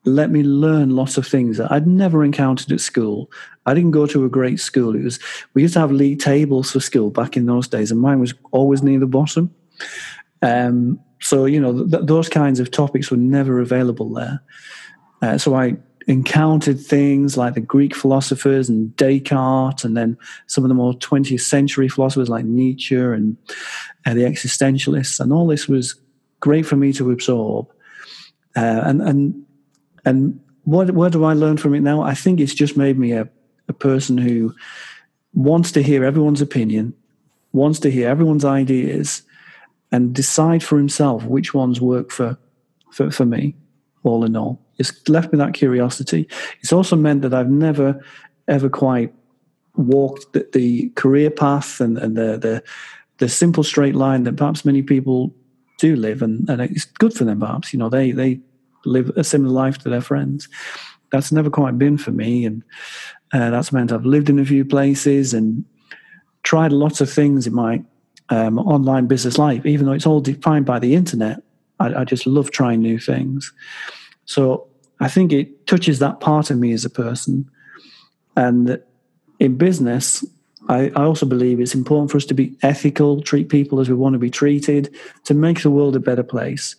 [0.03, 3.31] let me learn lots of things that I'd never encountered at school.
[3.65, 4.95] I didn't go to a great school.
[4.95, 5.19] It was
[5.53, 8.33] we used to have league tables for school back in those days, and mine was
[8.51, 9.53] always near the bottom.
[10.41, 14.41] Um, so you know th- those kinds of topics were never available there.
[15.21, 20.67] Uh, so I encountered things like the Greek philosophers and Descartes, and then some of
[20.69, 23.37] the more 20th century philosophers like Nietzsche and
[24.05, 25.95] uh, the existentialists, and all this was
[26.39, 27.67] great for me to absorb.
[28.55, 29.45] Uh, and and
[30.05, 32.01] and what what do I learn from it now?
[32.01, 33.27] I think it's just made me a,
[33.67, 34.53] a person who
[35.33, 36.93] wants to hear everyone's opinion,
[37.53, 39.23] wants to hear everyone's ideas,
[39.91, 42.37] and decide for himself which ones work for
[42.91, 43.55] for, for me,
[44.03, 44.61] all in all.
[44.77, 46.27] It's left me that curiosity.
[46.61, 48.01] It's also meant that I've never
[48.47, 49.13] ever quite
[49.75, 52.63] walked the, the career path and, and the, the
[53.17, 55.33] the simple straight line that perhaps many people
[55.77, 58.39] do live and, and it's good for them perhaps you know they they
[58.85, 60.47] live a similar life to their friends.
[61.11, 62.63] That's never quite been for me, and
[63.35, 65.65] uh, that's meant I've lived in a few places and
[66.43, 67.83] tried lots of things in my
[68.29, 69.65] um, online business life.
[69.65, 71.43] Even though it's all defined by the internet,
[71.81, 73.51] I, I just love trying new things.
[74.23, 74.67] So
[75.01, 77.49] I think it touches that part of me as a person,
[78.37, 78.81] and
[79.39, 80.23] in business,
[80.69, 83.95] I, I, also believe it's important for us to be ethical, treat people as we
[83.95, 84.95] want to be treated,
[85.25, 86.75] to make the world a better place.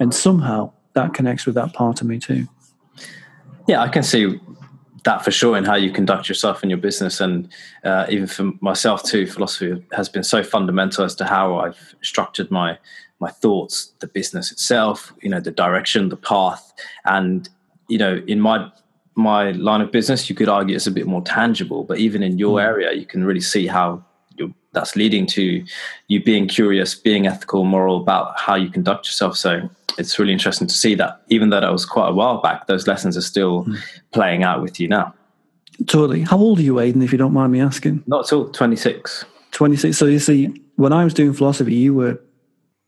[0.00, 2.48] And somehow that connects with that part of me too.
[3.66, 4.40] Yeah, I can see
[5.04, 7.48] that for sure in how you conduct yourself in your business, and
[7.84, 9.26] uh, even for myself too.
[9.26, 12.78] Philosophy has been so fundamental as to how I've structured my
[13.20, 16.72] my thoughts, the business itself, you know, the direction, the path,
[17.04, 17.48] and
[17.88, 18.70] you know, in my
[19.14, 22.38] my line of business, you could argue it's a bit more tangible, but even in
[22.38, 22.64] your mm.
[22.64, 24.04] area, you can really see how
[24.78, 25.64] that's leading to
[26.06, 29.36] you being curious, being ethical, moral about how you conduct yourself.
[29.36, 32.66] So it's really interesting to see that even though that was quite a while back,
[32.66, 33.76] those lessons are still mm.
[34.12, 35.14] playing out with you now.
[35.86, 36.22] Totally.
[36.22, 38.02] How old are you, Aidan, if you don't mind me asking?
[38.06, 39.24] Not at all, 26.
[39.52, 39.96] 26.
[39.96, 42.20] So you see, when I was doing philosophy, you were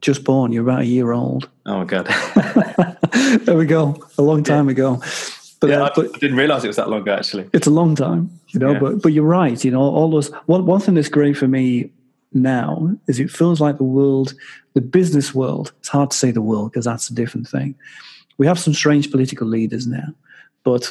[0.00, 0.52] just born.
[0.52, 1.48] You're about a year old.
[1.66, 2.06] Oh, my God.
[3.44, 3.96] there we go.
[4.18, 4.72] A long time yeah.
[4.72, 5.02] ago.
[5.60, 7.48] But, yeah, uh, but I didn't realize it was that long ago, actually.
[7.52, 8.78] It's a long time, you know, yeah.
[8.78, 9.62] but, but you're right.
[9.62, 11.90] You know, all those, one, one thing that's great for me
[12.32, 14.32] now is it feels like the world,
[14.72, 17.74] the business world, it's hard to say the world because that's a different thing.
[18.38, 20.14] We have some strange political leaders now,
[20.64, 20.90] but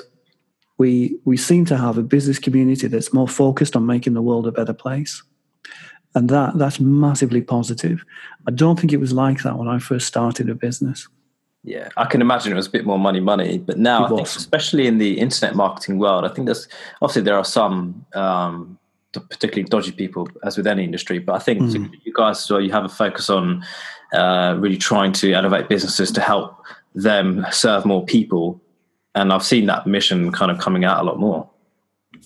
[0.78, 4.46] we, we seem to have a business community that's more focused on making the world
[4.46, 5.24] a better place.
[6.14, 8.04] And that, that's massively positive.
[8.48, 11.08] I don't think it was like that when I first started a business.
[11.64, 13.58] Yeah, I can imagine it was a bit more money, money.
[13.58, 16.68] But now, I think, especially in the internet marketing world, I think there's
[17.02, 18.80] obviously there are some um,
[19.12, 21.20] particularly dodgy people, as with any industry.
[21.20, 21.92] But I think mm.
[22.04, 23.66] you guys, so you have a focus on
[24.14, 26.64] uh, really trying to elevate businesses to help
[26.96, 28.62] them serve more people,
[29.14, 31.50] and I've seen that mission kind of coming out a lot more.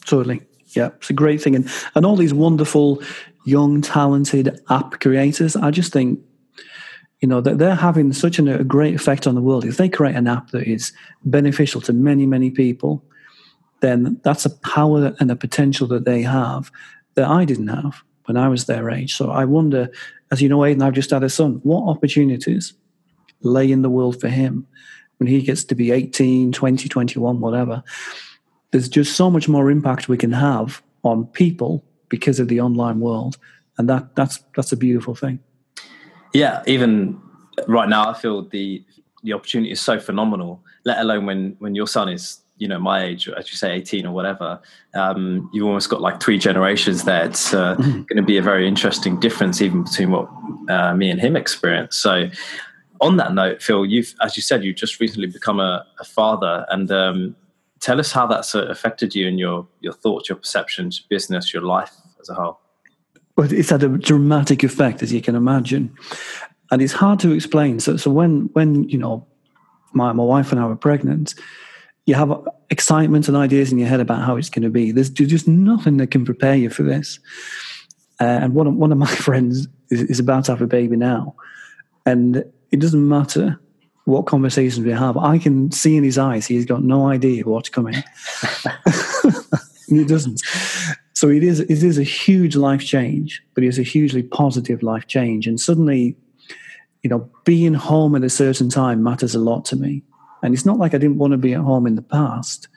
[0.05, 0.43] Totally,
[0.75, 3.01] yeah, it's a great thing, and and all these wonderful
[3.45, 5.55] young, talented app creators.
[5.55, 6.19] I just think
[7.23, 9.63] you know, that they're having such an, a great effect on the world.
[9.63, 10.91] If they create an app that is
[11.23, 13.01] beneficial to many, many people,
[13.79, 16.69] then that's a power and a potential that they have
[17.15, 19.15] that I didn't have when I was their age.
[19.15, 19.89] So I wonder,
[20.31, 22.73] as you know, Aidan, I've just had a son, what opportunities
[23.39, 24.67] lay in the world for him
[25.17, 27.83] when he gets to be 18, 20, 21, whatever?
[28.71, 32.99] There's just so much more impact we can have on people because of the online
[32.99, 33.37] world.
[33.77, 35.39] And that, that's, that's a beautiful thing.
[36.33, 37.21] Yeah, even
[37.67, 38.83] right now, I feel the
[39.23, 40.63] the opportunity is so phenomenal.
[40.83, 44.05] Let alone when when your son is you know my age, as you say, eighteen
[44.05, 44.59] or whatever.
[44.93, 47.25] Um, you've almost got like three generations there.
[47.25, 47.91] It's uh, mm-hmm.
[47.91, 50.29] going to be a very interesting difference even between what
[50.69, 51.97] uh, me and him experience.
[51.97, 52.29] So.
[53.01, 56.65] On that note, Phil, you've, as you said, you've just recently become a, a father,
[56.69, 57.35] and um,
[57.81, 61.63] tell us how that's uh, affected you and your your thoughts, your perceptions, business, your
[61.63, 61.91] life
[62.21, 62.59] as a whole.
[63.35, 65.95] But it's had a dramatic effect, as you can imagine,
[66.71, 67.79] and it's hard to explain.
[67.79, 69.27] So, so when when you know
[69.93, 71.33] my my wife and I were pregnant,
[72.05, 72.31] you have
[72.69, 74.91] excitement and ideas in your head about how it's going to be.
[74.91, 77.19] There's just nothing that can prepare you for this.
[78.19, 80.95] Uh, and one of, one of my friends is, is about to have a baby
[80.95, 81.35] now,
[82.05, 83.59] and it doesn't matter
[84.05, 85.17] what conversations we have.
[85.17, 87.95] I can see in his eyes he's got no idea what's coming.
[89.87, 90.41] he doesn't.
[91.23, 95.07] So it is it is a huge life change, but it's a hugely positive life
[95.07, 95.47] change.
[95.47, 96.17] And suddenly,
[97.01, 100.03] you know, being home at a certain time matters a lot to me.
[100.41, 102.67] And it's not like I didn't want to be at home in the past.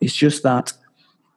[0.00, 0.72] It's just that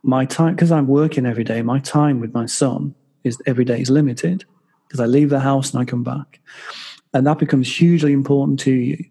[0.02, 3.82] my time because I'm working every day, my time with my son is every day
[3.82, 4.46] is limited
[4.88, 6.40] because I leave the house and I come back.
[7.14, 9.04] And that becomes hugely important to you.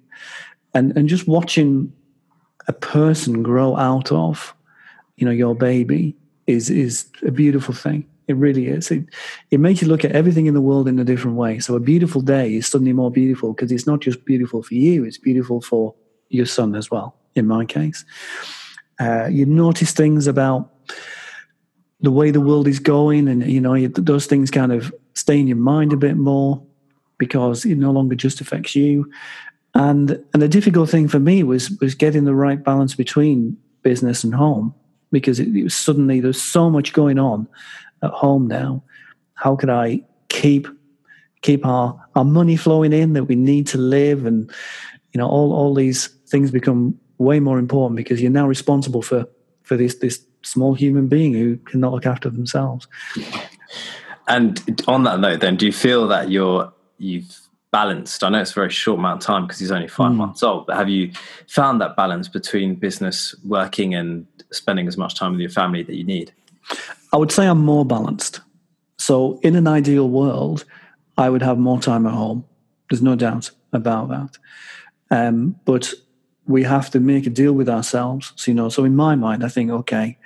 [0.72, 1.92] And and just watching
[2.68, 4.54] a person grow out of,
[5.16, 8.06] you know, your baby is is a beautiful thing.
[8.26, 8.90] It really is.
[8.90, 9.04] It,
[9.50, 11.58] it makes you look at everything in the world in a different way.
[11.58, 15.04] So a beautiful day is suddenly more beautiful because it's not just beautiful for you;
[15.04, 15.94] it's beautiful for
[16.28, 17.16] your son as well.
[17.34, 18.04] In my case,
[19.00, 20.70] uh, you notice things about
[22.00, 25.46] the way the world is going, and you know those things kind of stay in
[25.46, 26.62] your mind a bit more
[27.18, 29.10] because it no longer just affects you.
[29.74, 34.24] And and the difficult thing for me was was getting the right balance between business
[34.24, 34.74] and home
[35.14, 37.48] because it, it was suddenly there's so much going on
[38.02, 38.82] at home now.
[39.34, 40.68] How could I keep
[41.40, 44.50] keep our, our money flowing in that we need to live and
[45.12, 49.26] you know all, all these things become way more important because you're now responsible for
[49.62, 52.86] for this this small human being who cannot look after themselves.
[54.26, 57.43] And on that note, then, do you feel that you're you've
[57.74, 58.22] balanced?
[58.22, 60.18] I know it's a very short amount of time because he's only five mm.
[60.18, 61.10] months old, but have you
[61.48, 65.96] found that balance between business, working, and spending as much time with your family that
[65.96, 66.32] you need?
[67.12, 68.40] I would say I'm more balanced.
[68.96, 70.64] So, in an ideal world,
[71.18, 72.44] I would have more time at home.
[72.88, 74.38] There's no doubt about that.
[75.10, 75.92] Um, but
[76.46, 78.32] we have to make a deal with ourselves.
[78.36, 80.16] So, you know, so in my mind, I think, okay,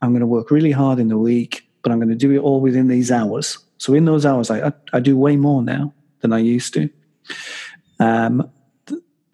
[0.00, 2.38] I'm going to work really hard in the week, but I'm going to do it
[2.38, 3.58] all within these hours.
[3.76, 6.90] So, in those hours, I, I, I do way more now than I used to.
[8.00, 8.50] Um,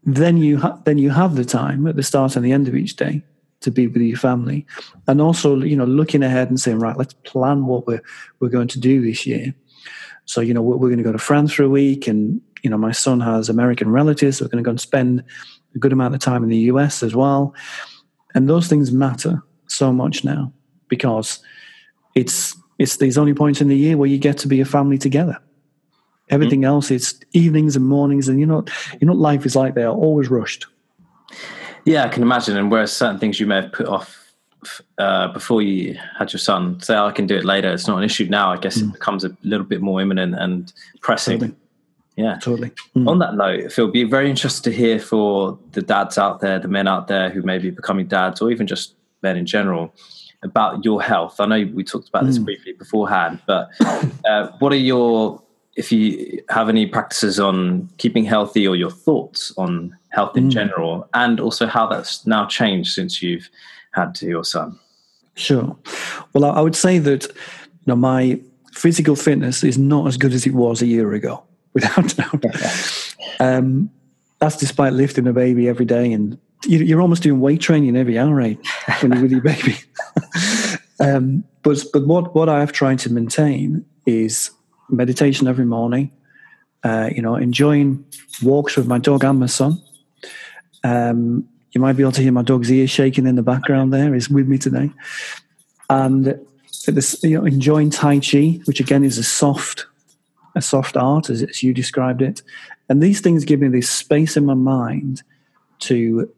[0.04, 2.74] then you ha- then you have the time at the start and the end of
[2.74, 3.22] each day
[3.60, 4.66] to be with your family,
[5.06, 8.02] and also you know looking ahead and saying right, let's plan what we're
[8.40, 9.54] we're going to do this year.
[10.26, 12.70] So you know we're, we're going to go to France for a week, and you
[12.70, 15.24] know my son has American relatives, so we're going to go and spend
[15.74, 17.54] a good amount of time in the US as well,
[18.34, 20.52] and those things matter so much now
[20.88, 21.42] because
[22.14, 24.98] it's it's these only points in the year where you get to be a family
[24.98, 25.38] together.
[26.30, 26.68] Everything mm-hmm.
[26.68, 28.64] else is evenings and mornings, and you know,
[29.00, 30.66] you know, life is like they are always rushed.
[31.84, 32.56] Yeah, I can imagine.
[32.56, 34.32] And whereas certain things you may have put off
[34.98, 37.70] uh, before you had your son, say, oh, I can do it later.
[37.72, 38.50] It's not an issue now.
[38.50, 38.88] I guess mm.
[38.88, 41.40] it becomes a little bit more imminent and pressing.
[41.40, 41.58] Totally.
[42.16, 42.70] Yeah, totally.
[42.96, 43.08] Mm.
[43.08, 46.68] On that note, Phil, be very interested to hear for the dads out there, the
[46.68, 49.92] men out there who may be becoming dads, or even just men in general,
[50.42, 51.40] about your health.
[51.40, 52.44] I know we talked about this mm.
[52.44, 53.68] briefly beforehand, but
[54.24, 55.42] uh, what are your
[55.76, 60.52] if you have any practices on keeping healthy or your thoughts on health in mm.
[60.52, 63.48] general, and also how that's now changed since you've
[63.92, 64.78] had your son.
[65.34, 65.76] Sure.
[66.32, 68.40] Well, I would say that you know my
[68.72, 71.42] physical fitness is not as good as it was a year ago,
[71.74, 72.44] without doubt.
[73.40, 73.90] um,
[74.38, 78.34] that's despite lifting a baby every day, and you're almost doing weight training every hour,
[78.34, 78.58] right?
[79.00, 79.76] When you're with your baby.
[81.00, 84.50] um, but but what what I have tried to maintain is
[84.96, 86.10] meditation every morning.
[86.82, 88.04] Uh, you know, enjoying
[88.42, 89.82] walks with my dog and my son.
[90.82, 94.12] Um, you might be able to hear my dog's ear shaking in the background there.
[94.12, 94.90] He's with me today.
[95.88, 96.38] And
[96.86, 99.86] this, you know, enjoying Tai Chi, which again is a soft
[100.54, 102.42] a soft art, as, as you described it.
[102.88, 105.22] And these things give me this space in my mind
[105.80, 106.32] to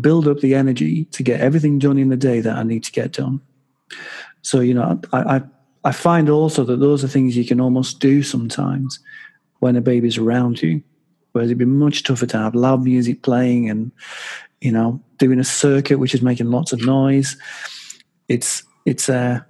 [0.00, 2.92] build up the energy to get everything done in the day that I need to
[2.92, 3.40] get done.
[4.42, 5.42] So, you know, I, I,
[5.84, 9.00] I find also that those are things you can almost do sometimes
[9.60, 10.82] when a baby's around you.
[11.32, 13.90] Whereas it'd be much tougher to have loud music playing and,
[14.60, 17.36] you know, doing a circuit which is making lots of noise.
[18.28, 19.40] It's it's uh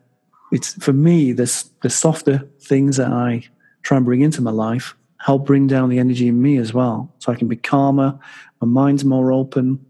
[0.53, 3.45] it's for me the the softer things that I
[3.83, 7.15] try and bring into my life help bring down the energy in me as well,
[7.21, 8.19] so I can be calmer,
[8.61, 9.85] my mind's more open,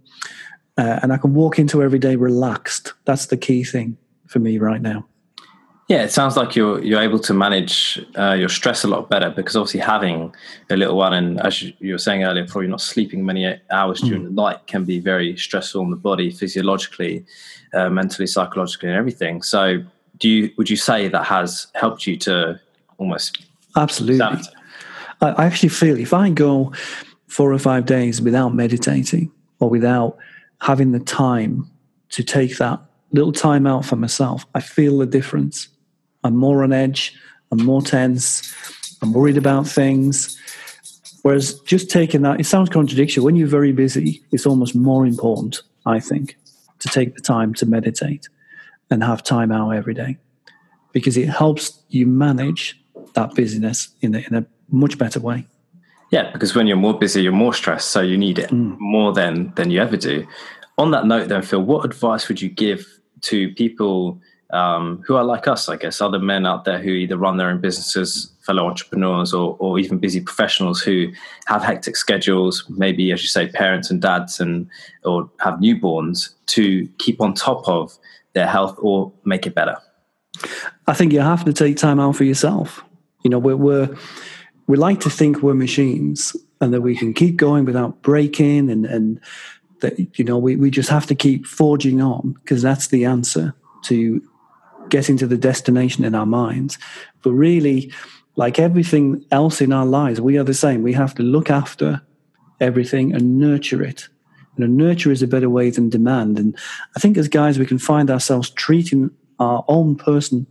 [0.77, 2.93] uh, and I can walk into every day relaxed.
[3.07, 5.07] That's the key thing for me right now.
[5.93, 9.29] Yeah, it sounds like you're you're able to manage uh, your stress a lot better
[9.29, 10.35] because obviously having
[10.71, 14.23] a little one and as you were saying earlier, probably not sleeping many hours during
[14.23, 14.25] mm.
[14.25, 17.27] the night can be very stressful on the body, physiologically,
[17.75, 19.43] uh, mentally, psychologically, and everything.
[19.43, 19.85] So,
[20.17, 22.59] do you would you say that has helped you to
[22.97, 23.45] almost
[23.77, 24.25] absolutely?
[25.21, 26.73] I actually feel if I go
[27.27, 29.31] four or five days without meditating
[29.61, 30.17] or without
[30.63, 31.71] having the time
[32.13, 32.81] to take that
[33.13, 35.69] little time out for myself, I feel the difference.
[36.25, 37.15] I'm more on edge,
[37.51, 38.53] I'm more tense,
[39.03, 40.39] I'm worried about things.
[41.23, 43.23] Whereas just taking that, it sounds contradictory.
[43.23, 46.37] When you're very busy, it's almost more important, I think,
[46.81, 48.29] to take the time to meditate
[48.91, 50.19] and have time out every day
[50.93, 52.81] because it helps you manage
[53.15, 55.47] that busyness in a, in a much better way.
[56.11, 58.79] Yeah, because when you're more busy, you're more stressed, so you need it mm.
[58.79, 60.27] more than than you ever do.
[60.77, 62.87] On that note, then, Phil, what advice would you give
[63.23, 64.21] to people
[64.53, 67.49] um, who are like us, I guess, other men out there who either run their
[67.49, 71.11] own businesses, fellow entrepreneurs, or, or even busy professionals who
[71.47, 74.69] have hectic schedules, maybe, as you say, parents and dads, and
[75.05, 77.97] or have newborns, to keep on top of
[78.35, 79.77] their health or make it better?
[80.87, 82.85] I think you have to take time out for yourself.
[83.23, 83.97] You know, we're, we're
[84.67, 88.87] we like to think we're machines and that we can keep going without breaking and
[88.87, 89.21] and
[89.81, 93.55] that you know we, we just have to keep forging on because that's the answer
[93.85, 94.23] to
[94.93, 96.79] getting to the destination in our minds.
[97.23, 97.91] But really,
[98.37, 100.83] like everything else in our lives, we are the same.
[100.83, 102.03] We have to look after
[102.61, 104.09] everything and nurture it.
[104.59, 106.39] And nurture is a better way than demand.
[106.39, 106.55] And
[106.95, 110.47] I think as guys, we can find ourselves treating our own person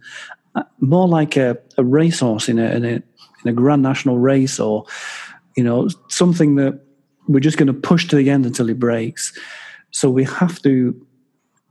[0.56, 3.04] uh, more like a, a racehorse in a, in a
[3.44, 4.86] in a grand national race or
[5.56, 6.80] you know something that
[7.28, 9.38] we're just going to push to the end until it breaks.
[9.92, 10.94] So we have to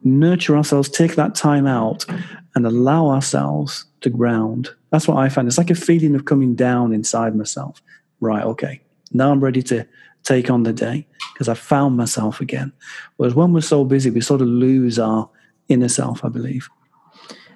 [0.02, 2.06] nurture ourselves, take that time out,
[2.54, 4.70] and allow ourselves to ground.
[4.90, 5.46] That's what I find.
[5.46, 7.82] It's like a feeling of coming down inside myself.
[8.20, 8.80] Right, okay,
[9.12, 9.86] now I'm ready to
[10.24, 12.72] take on the day because I found myself again.
[13.16, 15.28] Whereas when we're so busy, we sort of lose our
[15.68, 16.68] inner self, I believe.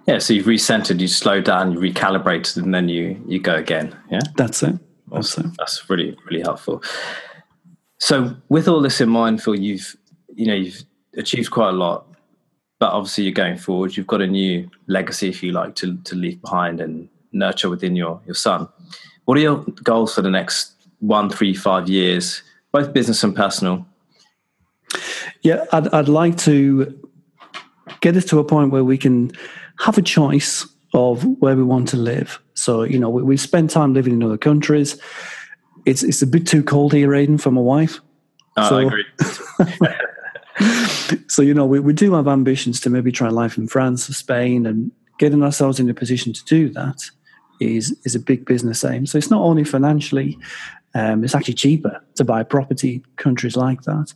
[0.06, 3.96] Yeah, so you've recentered, you slow down, you recalibrated, and then you you go again.
[4.10, 4.78] Yeah, that's it.
[5.10, 5.54] Awesome.
[5.58, 6.82] That's, that's really really helpful.
[7.98, 9.96] So, with all this in mind, Phil, you've
[10.34, 10.84] you know you've
[11.16, 12.06] achieved quite a lot
[12.84, 13.96] but obviously you're going forward.
[13.96, 17.96] You've got a new legacy, if you like, to to leave behind and nurture within
[17.96, 18.68] your your son.
[19.24, 23.86] What are your goals for the next one, three, five years, both business and personal?
[25.40, 26.92] Yeah, I'd, I'd like to
[28.02, 29.32] get us to a point where we can
[29.78, 32.38] have a choice of where we want to live.
[32.52, 35.00] So, you know, we, we spend time living in other countries.
[35.86, 38.00] It's it's a bit too cold here, Aidan, for my wife.
[38.58, 39.06] Uh, so, I agree.
[41.26, 44.12] so you know we, we do have ambitions to maybe try life in france or
[44.12, 47.00] spain and getting ourselves in a position to do that
[47.60, 49.06] is is a big business aim.
[49.06, 50.38] So it's not only financially
[50.94, 54.12] um, it's actually cheaper to buy property countries like that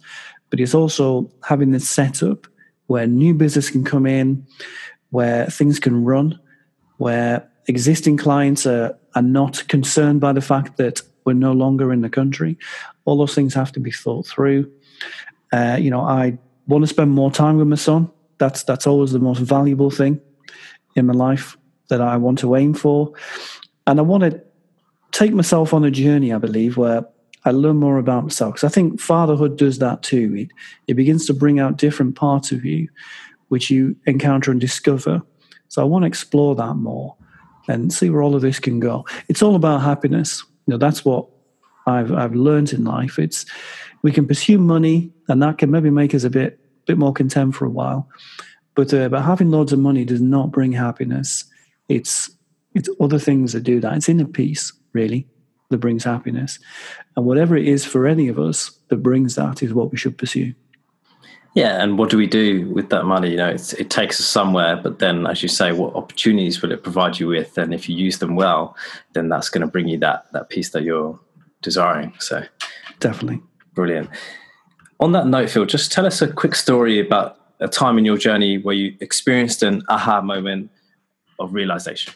[0.51, 2.47] but it's also having this setup
[2.87, 4.47] where new business can come in
[5.11, 6.39] where things can run
[6.99, 12.01] where existing clients are, are not concerned by the fact that we're no longer in
[12.01, 12.57] the country.
[13.05, 14.71] All those things have to be thought through.
[15.53, 18.11] Uh, you know, I want to spend more time with my son.
[18.39, 20.21] That's that's always the most valuable thing
[20.95, 21.57] in my life
[21.89, 23.13] that I want to aim for,
[23.87, 24.41] and I want to
[25.11, 26.33] take myself on a journey.
[26.33, 27.05] I believe where
[27.45, 30.35] I learn more about myself because I think fatherhood does that too.
[30.37, 30.49] It,
[30.87, 32.89] it begins to bring out different parts of you,
[33.49, 35.23] which you encounter and discover.
[35.69, 37.17] So I want to explore that more
[37.69, 39.07] and see where all of this can go.
[39.29, 40.43] It's all about happiness.
[40.67, 41.27] You know, that's what
[41.89, 43.19] I've I've learned in life.
[43.19, 43.47] It's
[44.03, 47.55] we can pursue money, and that can maybe make us a bit bit more content
[47.55, 48.09] for a while.
[48.75, 51.45] But uh, but having loads of money does not bring happiness.
[51.89, 52.31] It's
[52.75, 53.97] it's other things that do that.
[53.97, 55.27] It's inner peace, really,
[55.71, 56.59] that brings happiness.
[57.17, 60.19] And whatever it is for any of us that brings that is what we should
[60.19, 60.55] pursue.
[61.55, 63.31] Yeah, and what do we do with that money?
[63.31, 66.85] You know, it takes us somewhere, but then, as you say, what opportunities will it
[66.85, 67.59] provide you with?
[67.59, 68.77] And if you use them well,
[69.15, 71.19] then that's going to bring you that that peace that you're
[71.63, 72.15] desiring.
[72.19, 72.45] So,
[73.01, 73.41] definitely,
[73.75, 74.11] brilliant.
[75.01, 78.17] On that note, Phil, just tell us a quick story about a time in your
[78.17, 80.71] journey where you experienced an aha moment
[81.39, 82.13] of realization.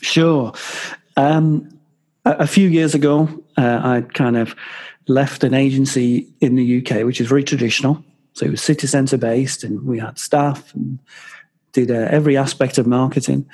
[0.00, 0.52] Sure.
[1.16, 1.68] Um,
[2.24, 4.54] a, a, few years ago, uh, I kind of
[5.08, 8.04] left an agency in the UK, which is very traditional.
[8.34, 10.98] So it was city centre based, and we had staff and
[11.72, 13.48] did uh, every aspect of marketing.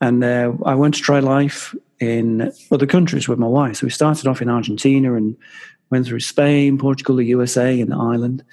[0.00, 3.76] And uh, I went to try life in other countries with my wife.
[3.76, 5.36] So we started off in Argentina and
[5.90, 8.44] went through Spain, Portugal, the USA, and Ireland.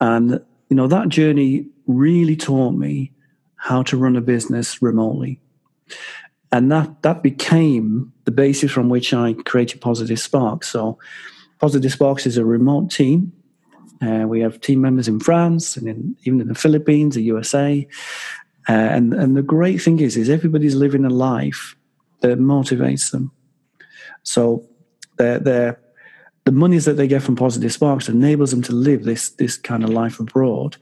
[0.00, 3.12] And you know that journey really taught me
[3.56, 5.40] how to run a business remotely
[6.54, 10.68] and that that became the basis from which I created Positive Sparks.
[10.68, 10.98] So,
[11.58, 13.32] Positive Sparks is a remote team.
[14.00, 17.86] Uh, we have team members in France and in, even in the Philippines, the USA,
[18.68, 21.74] uh, and and the great thing is, is everybody's living a life
[22.20, 23.30] that motivates them.
[24.22, 24.66] So,
[25.16, 25.78] they're,
[26.44, 29.82] the monies that they get from Positive Sparks enables them to live this this kind
[29.82, 30.76] of life abroad.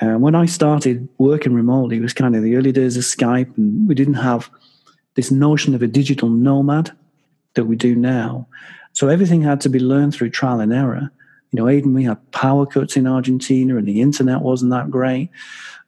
[0.00, 3.88] When I started working remotely, it was kind of the early days of Skype, and
[3.88, 4.50] we didn't have
[5.14, 6.92] this notion of a digital nomad
[7.54, 8.46] that we do now.
[8.92, 11.10] So everything had to be learned through trial and error.
[11.50, 15.30] You know, Aidan, we had power cuts in Argentina and the internet wasn't that great.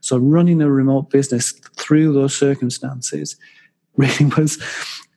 [0.00, 3.36] So running a remote business through those circumstances
[4.20, 4.58] really was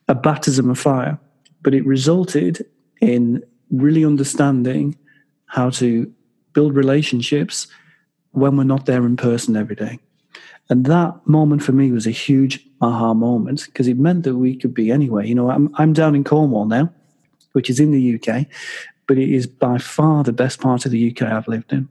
[0.07, 1.19] a baptism of fire.
[1.61, 2.65] But it resulted
[2.99, 4.97] in really understanding
[5.45, 6.11] how to
[6.53, 7.67] build relationships
[8.31, 9.99] when we're not there in person every day.
[10.69, 14.55] And that moment for me was a huge aha moment because it meant that we
[14.55, 15.25] could be anywhere.
[15.25, 16.91] You know, I'm, I'm down in Cornwall now,
[17.51, 18.47] which is in the UK,
[19.05, 21.89] but it is by far the best part of the UK I've lived in.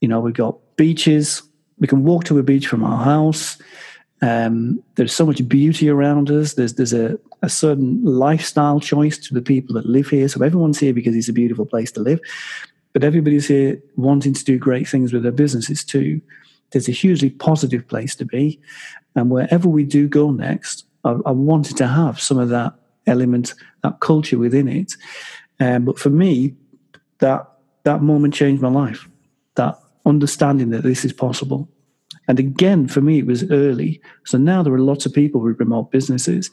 [0.00, 1.42] You know, we've got beaches.
[1.78, 3.56] We can walk to a beach from our house.
[4.22, 6.54] Um, there's so much beauty around us.
[6.54, 10.28] There's there's a, a certain lifestyle choice to the people that live here.
[10.28, 12.20] So everyone's here because it's a beautiful place to live,
[12.92, 16.20] but everybody's here wanting to do great things with their businesses too
[16.72, 18.60] there's a hugely positive place to be.
[19.14, 22.74] And wherever we do go next, I, I wanted to have some of that
[23.06, 24.92] element, that culture within it.
[25.60, 26.54] Um, but for me,
[27.18, 27.46] that
[27.84, 29.08] that moment changed my life.
[29.54, 31.68] That understanding that this is possible.
[32.32, 34.00] And again, for me, it was early.
[34.24, 36.50] So now there are lots of people with remote businesses.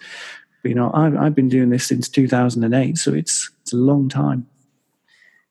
[0.65, 4.45] You know, I've, I've been doing this since 2008, so it's it's a long time.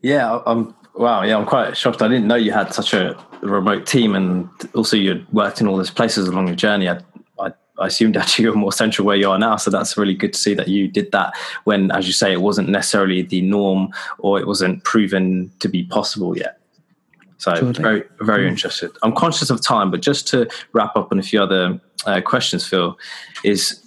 [0.02, 2.02] Yeah, I'm Wow, yeah, I'm quite shocked.
[2.02, 5.78] I didn't know you had such a remote team, and also you worked in all
[5.78, 6.90] these places along your journey.
[6.90, 6.98] I,
[7.38, 10.34] I, I assumed actually you're more central where you are now, so that's really good
[10.34, 11.32] to see that you did that
[11.64, 15.84] when, as you say, it wasn't necessarily the norm or it wasn't proven to be
[15.84, 16.57] possible yet.
[17.38, 17.72] So totally.
[17.72, 18.48] very, very mm.
[18.48, 18.90] interested.
[19.02, 22.66] I'm conscious of time, but just to wrap up on a few other uh, questions,
[22.66, 22.98] Phil,
[23.44, 23.80] is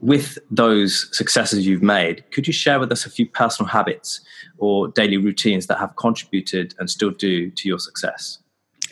[0.00, 4.20] with those successes you've made, could you share with us a few personal habits
[4.58, 8.38] or daily routines that have contributed and still do to your success?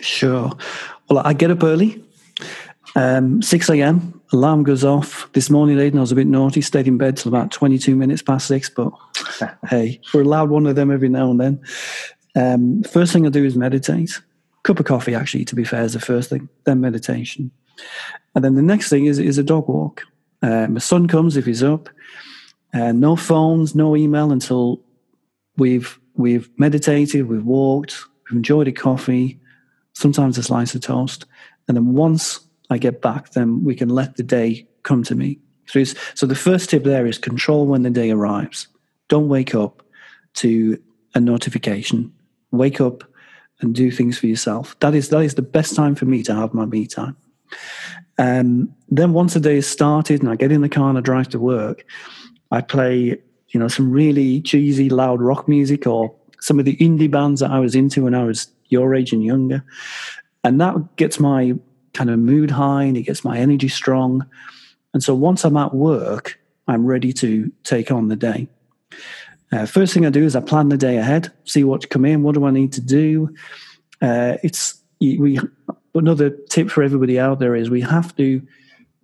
[0.01, 0.53] Sure.
[1.09, 2.03] Well, I get up early,
[2.97, 5.31] um, 6 a.m., alarm goes off.
[5.33, 8.23] This morning, Aidan, I was a bit naughty, stayed in bed till about 22 minutes
[8.23, 8.93] past six, but
[9.69, 11.61] hey, we're allowed one of them every now and then.
[12.35, 14.21] Um, first thing I do is meditate.
[14.63, 17.51] Cup of coffee, actually, to be fair, is the first thing, then meditation.
[18.35, 20.03] And then the next thing is, is a dog walk.
[20.43, 21.89] Uh, my son comes if he's up.
[22.73, 24.81] Uh, no phones, no email until
[25.57, 29.41] we've we've meditated, we've walked, we've enjoyed a coffee,
[29.95, 31.25] sometimes a slice of toast,
[31.67, 35.39] and then once I get back, then we can let the day come to me.
[35.67, 35.83] So,
[36.15, 38.69] so the first tip there is control when the day arrives.
[39.09, 39.83] Don't wake up
[40.35, 40.81] to
[41.15, 42.13] a notification.
[42.51, 43.05] Wake up
[43.61, 44.79] and do things for yourself.
[44.81, 47.17] That is that is the best time for me to have my me time.
[48.19, 51.01] Um, then once the day is started and I get in the car and I
[51.01, 51.85] drive to work,
[52.51, 57.11] I play, you know, some really cheesy, loud rock music or some of the indie
[57.11, 59.65] bands that I was into when I was your age and younger.
[60.45, 61.55] And that gets my
[61.93, 64.27] kind of mood high and it gets my energy strong.
[64.93, 66.39] And so once I'm at work,
[66.69, 68.49] I'm ready to take on the day.
[69.53, 72.23] Uh, first thing I do is I plan the day ahead, see what's come in,
[72.23, 73.35] what do I need to do.
[74.01, 75.41] Uh, it's we
[75.95, 78.43] another tip for everybody out there is we have to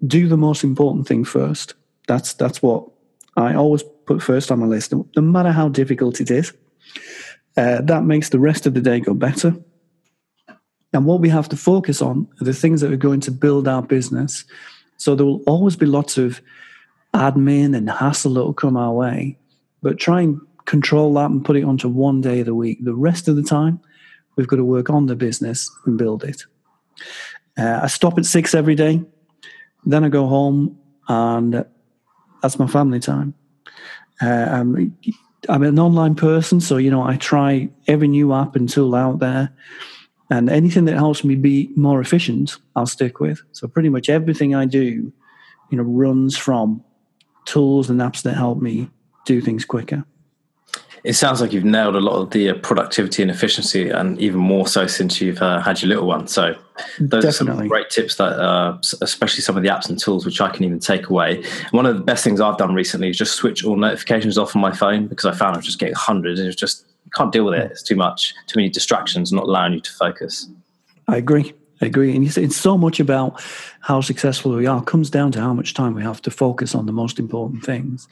[0.07, 1.75] do the most important thing first.
[2.07, 2.89] That's that's what
[3.37, 6.53] I always put first on my list, no matter how difficult it is.
[7.57, 9.57] Uh, that makes the rest of the day go better.
[10.93, 13.67] And what we have to focus on are the things that are going to build
[13.67, 14.45] our business.
[14.99, 16.41] So there will always be lots of
[17.13, 19.39] admin and hassle that will come our way,
[19.87, 22.79] but try and control that and put it onto one day of the week.
[22.83, 23.81] The rest of the time,
[24.37, 26.45] We've got to work on the business and build it.
[27.59, 29.03] Uh, I stop at six every day.
[29.87, 30.79] Then I go home,
[31.09, 31.65] and
[32.43, 33.35] that's my family time.
[34.21, 34.97] Uh, I'm,
[35.49, 39.21] I'm an online person, so you know I try every new app and tool out
[39.21, 39.55] there,
[40.31, 43.41] and anything that helps me be more efficient, I'll stick with.
[43.53, 45.13] So pretty much everything I do,
[45.71, 46.85] you know, runs from
[47.47, 48.91] tools and apps that help me
[49.27, 50.05] do things quicker.
[51.05, 54.41] It sounds like you've nailed a lot of the uh, productivity and efficiency, and even
[54.41, 56.27] more so since you've uh, had your little one.
[56.27, 56.57] So,
[56.99, 57.29] those Definitely.
[57.29, 60.49] are some great tips that, uh, especially some of the apps and tools, which I
[60.49, 61.45] can even take away.
[61.71, 64.63] One of the best things I've done recently is just switch all notifications off on
[64.63, 67.45] my phone because I found I was just getting hundreds, and it's just can't deal
[67.45, 67.71] with it.
[67.71, 70.49] It's too much, too many distractions, not allowing you to focus.
[71.07, 71.55] I agree.
[71.81, 72.17] I agree.
[72.17, 73.43] And it's so much about
[73.81, 76.75] how successful we are it comes down to how much time we have to focus
[76.75, 78.09] on the most important things.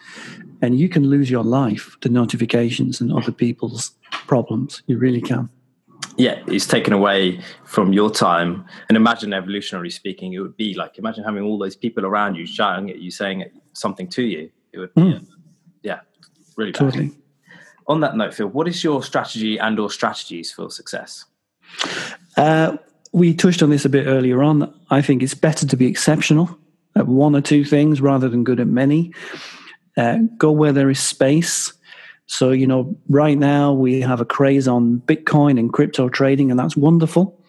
[0.60, 3.92] And you can lose your life to notifications and other people's
[4.26, 4.82] problems.
[4.86, 5.48] You really can.
[6.16, 8.64] Yeah, it's taken away from your time.
[8.88, 12.46] And imagine, evolutionary speaking, it would be like imagine having all those people around you
[12.46, 14.50] shouting at you, saying something to you.
[14.72, 15.26] It would be, mm.
[15.82, 16.00] yeah,
[16.56, 16.78] really bad.
[16.78, 17.12] Totally.
[17.86, 21.24] On that note, Phil, what is your strategy and/or strategies for success?
[22.36, 22.76] Uh,
[23.14, 24.74] we touched on this a bit earlier on.
[24.90, 26.58] I think it's better to be exceptional
[26.96, 29.12] at one or two things rather than good at many.
[29.96, 31.72] Uh, go where there is space.
[32.26, 36.58] So, you know, right now we have a craze on Bitcoin and crypto trading, and
[36.58, 37.40] that's wonderful.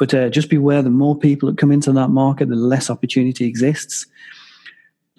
[0.00, 3.46] But uh, just beware the more people that come into that market, the less opportunity
[3.46, 4.06] exists.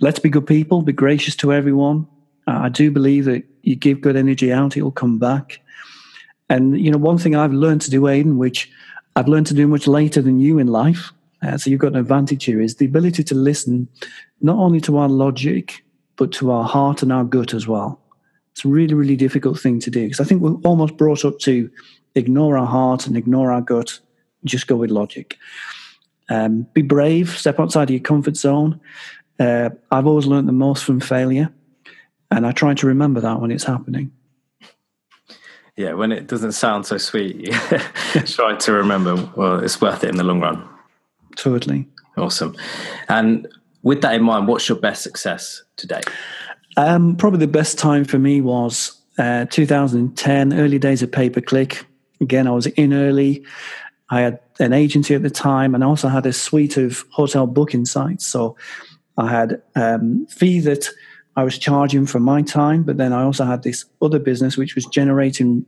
[0.01, 2.05] Let's be good people, be gracious to everyone.
[2.47, 5.61] Uh, I do believe that you give good energy out, it will come back.
[6.49, 8.69] And, you know, one thing I've learned to do, Aidan, which
[9.15, 11.13] I've learned to do much later than you in life.
[11.41, 13.87] Uh, so you've got an advantage here is the ability to listen
[14.41, 15.83] not only to our logic,
[16.17, 18.01] but to our heart and our gut as well.
[18.51, 21.39] It's a really, really difficult thing to do because I think we're almost brought up
[21.39, 21.69] to
[22.15, 23.99] ignore our heart and ignore our gut,
[24.43, 25.37] just go with logic.
[26.29, 28.79] Um, be brave, step outside of your comfort zone.
[29.39, 31.53] Uh, I've always learned the most from failure,
[32.31, 34.11] and I try to remember that when it's happening
[35.77, 37.35] yeah, when it doesn't sound so sweet,
[38.15, 40.67] you try to remember, well, it's worth it in the long run.
[41.35, 41.87] Totally.
[42.17, 42.55] Awesome.
[43.09, 43.47] And
[43.83, 46.01] with that in mind, what's your best success today?
[46.77, 51.41] Um, probably the best time for me was uh, 2010, early days of pay per
[51.41, 51.85] click.
[52.21, 53.45] Again, I was in early.
[54.09, 57.47] I had an agency at the time and I also had a suite of hotel
[57.47, 58.25] booking sites.
[58.25, 58.55] So
[59.17, 60.87] I had um, fee that
[61.35, 64.75] I was charging for my time, but then I also had this other business which
[64.75, 65.65] was generating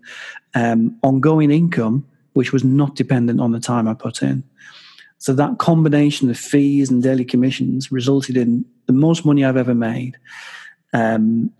[0.55, 4.43] um, ongoing income, which was not dependent on the time I put in.
[5.17, 9.73] So that combination of fees and daily commissions resulted in the most money I've ever
[9.73, 10.17] made.
[10.93, 11.51] Um,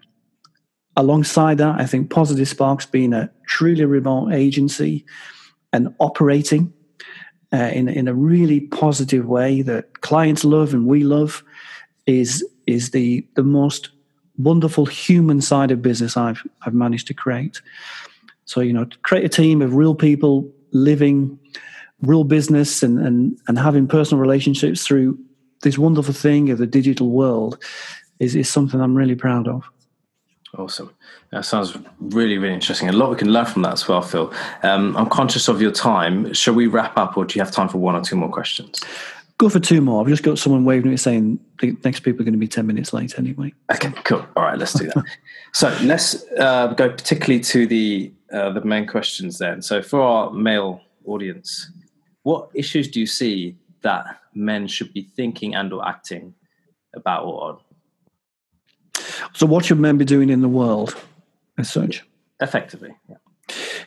[0.96, 5.06] alongside that, I think Positive Sparks being a truly remote agency
[5.74, 6.72] and operating
[7.54, 11.44] uh, in in a really positive way that clients love and we love
[12.06, 13.90] is is the the most
[14.38, 17.62] wonderful human side of business I've I've managed to create.
[18.46, 21.40] So you know, create a team of real people living
[22.02, 25.18] real business and and and having personal relationships through
[25.64, 27.62] this wonderful thing of the digital world
[28.20, 29.64] is is something I'm really proud of.
[30.58, 30.92] Awesome.
[31.32, 32.88] That sounds really, really interesting.
[32.88, 34.34] A lot we can learn from that as well, Phil.
[34.64, 36.34] Um, I'm conscious of your time.
[36.34, 38.80] Shall we wrap up, or do you have time for one or two more questions?
[39.38, 40.02] Go for two more.
[40.02, 42.48] I've just got someone waving at me saying the next people are going to be
[42.48, 43.54] 10 minutes late anyway.
[43.72, 44.26] Okay, cool.
[44.36, 45.04] All right, let's do that.
[45.54, 49.62] so let's uh, go particularly to the, uh, the main questions then.
[49.62, 51.70] So for our male audience,
[52.24, 56.34] what issues do you see that men should be thinking and or acting
[56.96, 57.60] about or on?
[59.34, 60.96] So what should men be doing in the world
[61.60, 62.04] as such?
[62.42, 63.18] Effectively, yeah.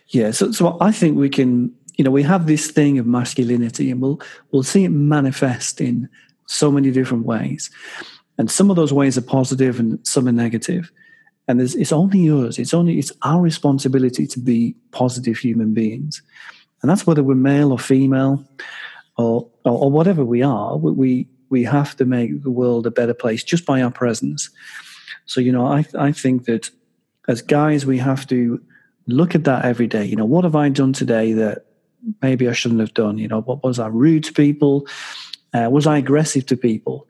[0.09, 3.91] Yeah, so, so I think we can you know we have this thing of masculinity
[3.91, 4.19] and we'll
[4.53, 6.09] we'll see it manifest in
[6.47, 7.69] so many different ways.
[8.39, 10.91] And some of those ways are positive and some are negative.
[11.47, 16.23] and it's only yours it's only it's our responsibility to be positive human beings.
[16.81, 18.49] And that's whether we're male or female
[19.19, 23.17] or or, or whatever we are we we have to make the world a better
[23.23, 24.49] place just by our presence.
[25.27, 26.71] So you know i i think that
[27.29, 28.39] as guys we have to
[29.07, 30.07] look at that every day.
[30.07, 31.67] You know what have i done today that
[32.23, 33.19] maybe I shouldn't have done.
[33.19, 34.87] You know, what was I rude to people?
[35.53, 37.09] Uh, was I aggressive to people?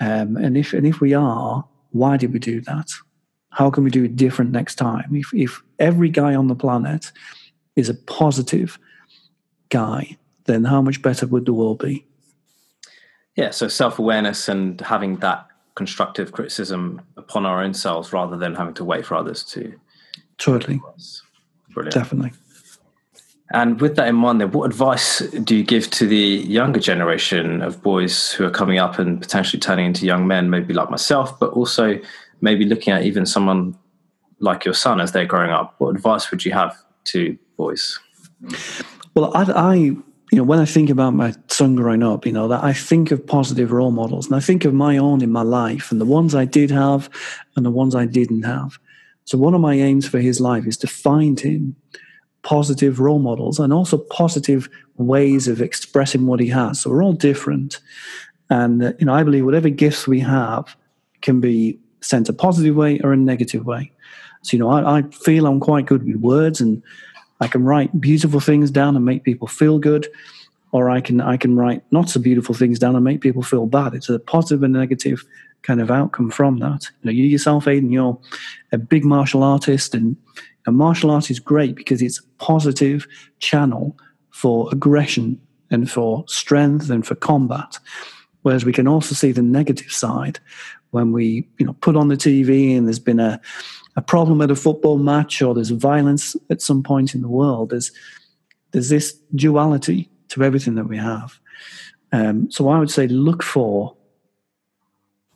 [0.00, 2.90] Um, and if and if we are, why did we do that?
[3.50, 5.10] How can we do it different next time?
[5.12, 7.12] If if every guy on the planet
[7.76, 8.78] is a positive
[9.68, 10.16] guy,
[10.46, 12.06] then how much better would the world be?
[13.36, 18.54] Yeah, so self awareness and having that constructive criticism upon our own selves rather than
[18.54, 19.78] having to wait for others to.
[20.38, 20.80] Totally.
[21.70, 21.94] Brilliant.
[21.94, 22.32] Definitely.
[23.52, 27.62] And with that in mind, then, what advice do you give to the younger generation
[27.62, 31.38] of boys who are coming up and potentially turning into young men, maybe like myself,
[31.40, 31.98] but also
[32.40, 33.76] maybe looking at even someone
[34.38, 35.74] like your son as they're growing up?
[35.78, 36.76] What advice would you have
[37.06, 37.98] to boys?
[39.14, 42.46] Well, I, I you know, when I think about my son growing up, you know,
[42.48, 45.42] that I think of positive role models and I think of my own in my
[45.42, 47.10] life and the ones I did have
[47.56, 48.78] and the ones I didn't have.
[49.24, 51.74] So one of my aims for his life is to find him
[52.42, 56.80] positive role models and also positive ways of expressing what he has.
[56.80, 57.80] So we're all different.
[58.48, 60.76] And, uh, you know, I believe whatever gifts we have
[61.22, 63.92] can be sent a positive way or a negative way.
[64.42, 66.82] So, you know, I, I feel I'm quite good with words and
[67.40, 70.08] I can write beautiful things down and make people feel good.
[70.72, 73.66] Or I can I can write not so beautiful things down and make people feel
[73.66, 73.92] bad.
[73.92, 75.24] It's a positive and negative
[75.62, 76.88] kind of outcome from that.
[77.02, 78.16] You know, you yourself, Aidan, you're
[78.70, 80.16] a big martial artist, and
[80.66, 83.06] and martial art is great because it's a positive
[83.38, 83.96] channel
[84.30, 85.40] for aggression
[85.70, 87.78] and for strength and for combat.
[88.42, 90.40] Whereas we can also see the negative side
[90.90, 93.40] when we, you know, put on the TV and there's been a,
[93.96, 97.70] a problem at a football match or there's violence at some point in the world.
[97.70, 97.92] There's
[98.72, 101.40] there's this duality to everything that we have.
[102.12, 103.96] Um, so I would say look for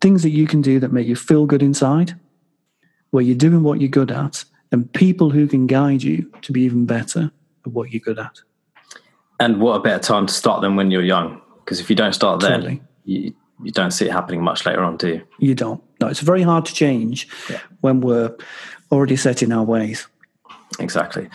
[0.01, 2.19] things that you can do that make you feel good inside,
[3.11, 4.45] where you're doing what you're good at,
[4.75, 7.31] and people who can guide you to be even better
[7.65, 8.41] at what you're good at.
[9.39, 11.41] And what a better time to start than when you're young?
[11.61, 12.83] Because if you don't start then, totally.
[13.05, 15.23] you, you don't see it happening much later on, do you?
[15.39, 15.81] You don't.
[16.01, 17.61] No, it's very hard to change yeah.
[17.83, 18.37] when we're
[18.91, 20.09] already set in our ways.
[20.81, 21.29] Exactly.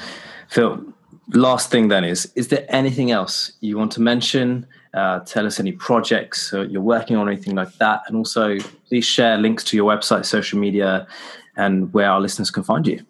[0.50, 0.84] Phil,
[1.30, 4.68] last thing then is is there anything else you want to mention?
[4.94, 8.02] Uh, tell us any projects you're working on, anything like that.
[8.08, 8.58] And also,
[8.90, 11.08] please share links to your website, social media,
[11.56, 13.06] and where our listeners can find you.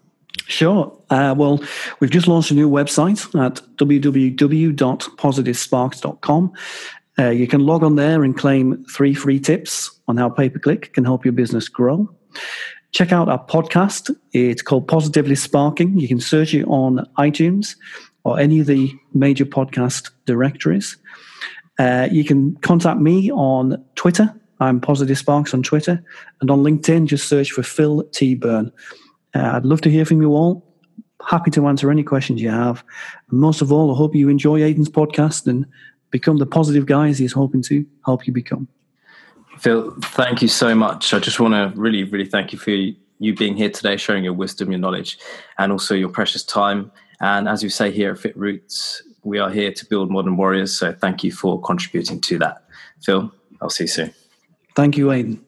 [0.50, 0.92] Sure.
[1.12, 1.64] Uh, well,
[2.00, 6.54] we've just launched a new website at www.positivesparks.com.
[7.20, 10.58] Uh, you can log on there and claim three free tips on how pay per
[10.58, 12.10] click can help your business grow.
[12.92, 14.10] Check out our podcast.
[14.34, 16.00] It's called Positively Sparking.
[16.00, 17.76] You can search it on iTunes
[18.24, 20.98] or any of the major podcast directories.
[21.78, 24.34] Uh, you can contact me on Twitter.
[24.60, 26.04] I'm Positive Sparks on Twitter.
[26.42, 28.34] And on LinkedIn, just search for Phil T.
[28.34, 28.72] Byrne.
[29.36, 30.66] Uh, I'd love to hear from you all.
[31.28, 32.84] Happy to answer any questions you have.
[33.30, 35.66] Most of all, I hope you enjoy Aidan's podcast and
[36.12, 38.68] become the positive guys he's hoping to help you become.
[39.60, 41.14] Phil, thank you so much.
[41.14, 44.34] I just want to really, really thank you for you being here today, sharing your
[44.34, 45.20] wisdom, your knowledge,
[45.58, 46.92] and also your precious time.
[47.20, 50.78] And as you say here at Fit Roots, we are here to build modern warriors.
[50.78, 52.64] So thank you for contributing to that.
[53.04, 54.14] Phil, I'll see you soon.
[54.76, 55.46] Thank you, Aidan.